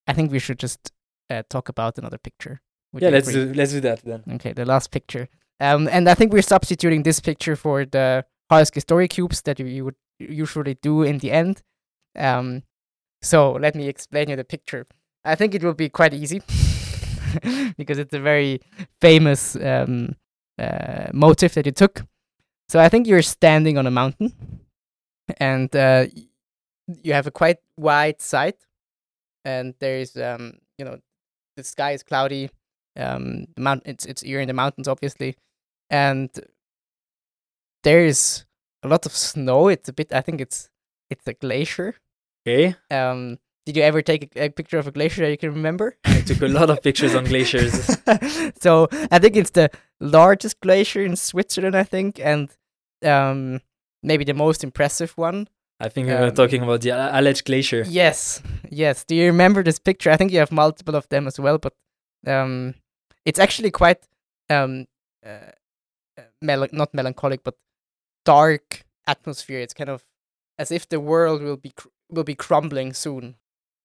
[0.08, 0.91] I think we should just
[1.30, 2.62] uh, talk about another picture.
[2.93, 4.24] Would yeah, let's do, let's do that then.
[4.34, 5.30] Okay, the last picture.
[5.60, 9.86] Um, and I think we're substituting this picture for the HSG story cubes that you
[9.86, 11.62] would usually do in the end.
[12.18, 12.64] Um,
[13.22, 14.88] so let me explain you the picture.
[15.24, 16.41] I think it will be quite easy
[17.78, 18.62] because it's a very
[18.99, 20.16] famous um,
[20.62, 22.03] uh, motif that you took.
[22.70, 24.34] So I think you're standing on a mountain,
[25.38, 26.05] and uh,
[26.88, 28.57] you have a quite wide sight,
[29.43, 30.99] and there is um, you know
[31.57, 32.49] the sky is cloudy.
[32.95, 35.36] Um, the mount it's it's you're in the mountains obviously,
[35.89, 36.30] and
[37.84, 38.45] there's
[38.84, 39.68] a lot of snow.
[39.68, 40.14] It's a bit.
[40.14, 40.70] I think it's
[41.09, 41.95] it's a glacier.
[42.47, 42.76] Okay.
[42.89, 45.97] Um, did you ever take a, a, picture of a glacier that you can remember?
[46.05, 47.74] I took a lot of pictures on glaciers.
[48.62, 51.76] so I think it's the largest glacier in Switzerland.
[51.76, 52.49] I think, and
[53.03, 53.62] um,
[54.03, 55.47] maybe the most impressive one.
[55.80, 57.84] I think um, we are talking about the Aletsch Glacier.
[57.88, 59.03] Yes, yes.
[59.03, 60.12] Do you remember this picture?
[60.12, 61.74] I think you have multiple of them as well, but
[62.28, 62.76] um,
[63.26, 64.07] it's actually quite
[64.49, 64.86] um,
[65.26, 65.51] uh,
[66.18, 67.55] uh mel- not melancholic, but
[68.26, 69.59] dark atmosphere.
[69.59, 70.03] It's kind of
[70.59, 73.36] as if the world will be cr- will be crumbling soon.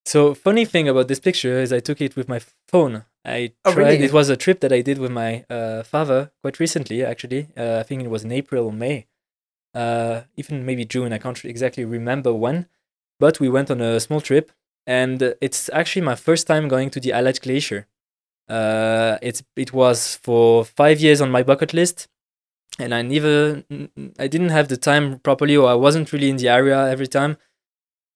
[0.07, 3.05] So funny thing about this picture is I took it with my phone.
[3.25, 3.93] I oh, tried.
[3.95, 4.05] Really?
[4.05, 7.49] It was a trip that I did with my uh, father quite recently, actually.
[7.57, 9.07] Uh, I think it was in April or May
[9.77, 11.13] uh, even maybe June.
[11.13, 12.67] I can't exactly remember when,
[13.21, 14.51] but we went on a small trip,
[14.87, 17.87] and it's actually my first time going to the Aletsch Glacier.
[18.49, 22.09] Uh, it's it was for five years on my bucket list,
[22.79, 23.65] and I never,
[24.19, 27.37] I didn't have the time properly, or I wasn't really in the area every time.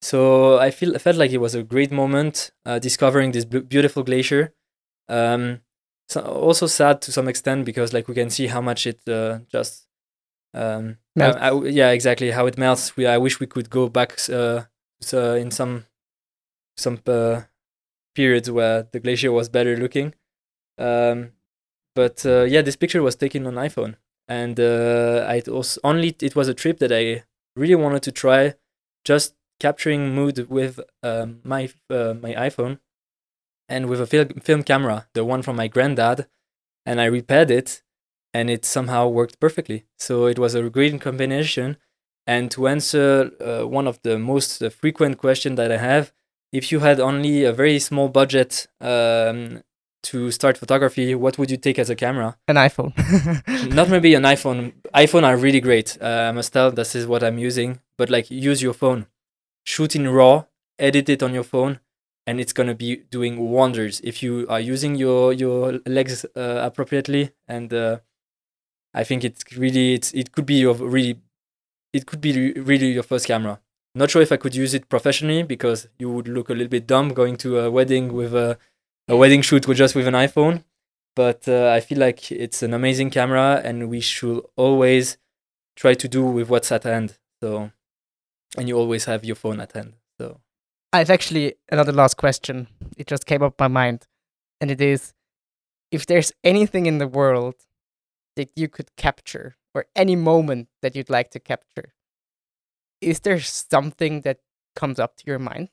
[0.03, 3.61] So I feel I felt like it was a great moment uh, discovering this b-
[3.61, 4.55] beautiful glacier.
[5.09, 5.61] Um,
[6.09, 9.40] so also sad to some extent because like we can see how much it uh,
[9.51, 9.86] just
[10.55, 12.96] um, I, I, yeah, exactly how it melts.
[12.96, 14.62] We I wish we could go back uh,
[15.01, 15.86] so in some
[16.76, 17.42] some uh,
[18.14, 20.14] periods where the glacier was better looking.
[20.78, 21.32] Um,
[21.94, 23.96] but uh, yeah, this picture was taken on iPhone,
[24.28, 27.24] and uh, I also only it was a trip that I
[27.55, 28.55] really wanted to try,
[29.05, 32.80] just capturing mood with um, my uh, my iPhone,
[33.68, 36.26] and with a film film camera, the one from my granddad
[36.86, 37.82] and I repaired it,
[38.32, 39.84] and it somehow worked perfectly.
[39.98, 41.76] So it was a great combination.
[42.26, 46.12] And to answer uh, one of the most uh, frequent questions that I have,
[46.52, 49.62] if you had only a very small budget um,
[50.04, 52.36] to start photography, what would you take as a camera?
[52.46, 52.92] An iPhone.
[53.74, 54.72] Not maybe an iPhone.
[54.94, 55.98] iPhone are really great.
[56.00, 57.80] Uh, I must tell, this is what I'm using.
[57.96, 59.06] But like, use your phone,
[59.71, 60.47] shoot in RAW,
[60.79, 61.81] edit it on your phone,
[62.27, 67.31] and it's gonna be doing wonders if you are using your your legs uh, appropriately.
[67.47, 67.99] And uh,
[68.93, 71.21] I think it's really it's it could be your really
[71.93, 73.61] it could be really your first camera.
[73.95, 76.87] Not sure if I could use it professionally because you would look a little bit
[76.87, 78.57] dumb going to a wedding with a,
[79.09, 80.62] a wedding shoot with just with an iPhone.
[81.16, 85.18] But uh, I feel like it's an amazing camera, and we should always
[85.75, 87.18] try to do with what's at hand.
[87.43, 87.73] So,
[88.57, 89.94] and you always have your phone at hand.
[90.18, 90.40] So,
[90.92, 92.68] I have actually another last question.
[92.96, 94.07] It just came up my mind,
[94.61, 95.14] and it is:
[95.90, 97.55] if there's anything in the world
[98.36, 101.92] that you could capture, or any moment that you'd like to capture,
[103.01, 104.38] is there something that
[104.74, 105.68] comes up to your mind?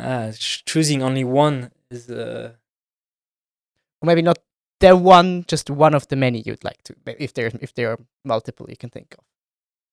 [0.00, 2.52] uh, choosing only one is uh,
[4.00, 4.38] Or maybe not
[4.80, 6.94] the one, just one of the many you'd like to.
[7.06, 9.24] If there, if there are multiple you can think of.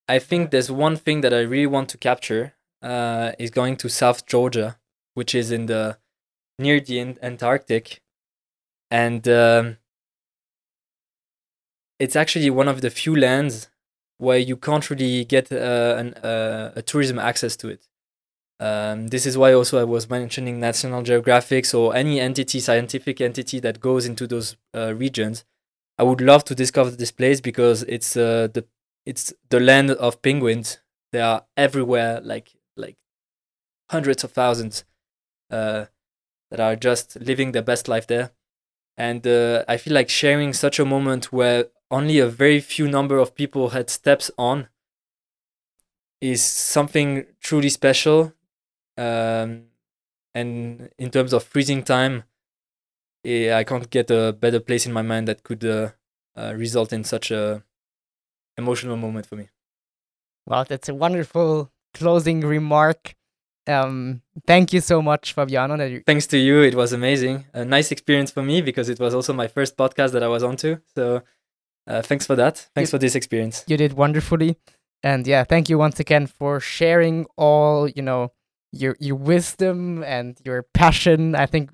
[0.07, 3.89] I think there's one thing that I really want to capture uh, is going to
[3.89, 4.77] South Georgia,
[5.15, 5.97] which is in the
[6.59, 8.01] near the An- Antarctic,
[8.89, 9.77] and um,
[11.99, 13.69] it's actually one of the few lands
[14.17, 17.87] where you can't really get uh, an, uh, a tourism access to it.
[18.59, 23.59] Um, this is why also I was mentioning National Geographic or any entity, scientific entity
[23.59, 25.45] that goes into those uh, regions.
[25.99, 28.65] I would love to discover this place because it's uh, the
[29.07, 30.79] it's the land of penguins.
[31.13, 32.97] They are everywhere, like like
[33.89, 34.83] hundreds of thousands
[35.49, 35.85] uh,
[36.51, 38.31] that are just living their best life there.
[38.97, 43.17] And uh, I feel like sharing such a moment where only a very few number
[43.17, 44.67] of people had steps on
[46.19, 48.33] is something truly special.
[48.97, 49.67] Um,
[50.35, 52.23] and in terms of freezing time,
[53.23, 55.91] eh, I can't get a better place in my mind that could uh,
[56.35, 57.63] uh, result in such a
[58.57, 59.49] emotional moment for me.
[60.45, 63.15] Well, that's a wonderful closing remark.
[63.67, 65.75] Um, thank you so much, Fabiano.
[65.77, 67.45] That you, Thanks to you, it was amazing.
[67.53, 70.41] A nice experience for me because it was also my first podcast that I was
[70.43, 70.77] onto.
[70.95, 71.21] So
[71.85, 72.69] uh, thanks for that.
[72.75, 73.65] Thanks You- for this experience.
[73.67, 74.57] you did wonderfully,
[75.03, 78.31] and yeah, thank you once again for sharing all you know
[78.71, 81.35] your your wisdom and your passion.
[81.35, 81.69] I think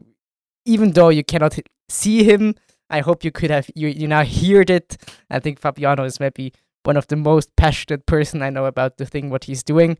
[0.65, 1.57] even though you cannot
[1.89, 2.55] see him,
[2.89, 4.97] I hope you could have you you now heard it.
[5.29, 6.53] I think Fabiano is maybe
[6.83, 9.97] one of the most passionate person I know about the thing what he's doing.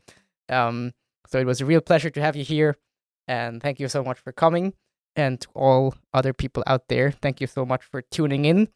[0.49, 0.93] Um,
[1.27, 2.77] so it was a real pleasure to have you here,
[3.27, 4.73] and thank you so much for coming.
[5.15, 8.67] And to all other people out there, thank you so much for tuning in.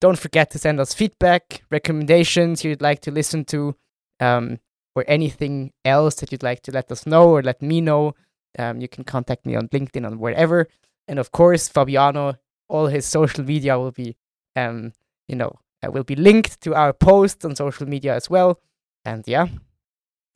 [0.00, 3.76] Don't forget to send us feedback, recommendations you'd like to listen to,
[4.20, 4.58] um,
[4.94, 8.14] or anything else that you'd like to let us know or let me know.
[8.58, 10.68] Um, you can contact me on LinkedIn or wherever.
[11.06, 12.34] And of course, Fabiano,
[12.68, 14.16] all his social media will be,
[14.56, 14.92] um,
[15.28, 18.60] you know, uh, will be linked to our posts on social media as well.
[19.04, 19.46] And yeah,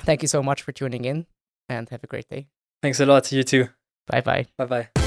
[0.00, 1.26] thank you so much for tuning in
[1.68, 2.48] and have a great day.
[2.82, 3.24] Thanks a lot.
[3.24, 3.68] To you too.
[4.06, 4.46] Bye bye.
[4.58, 5.03] Bye bye.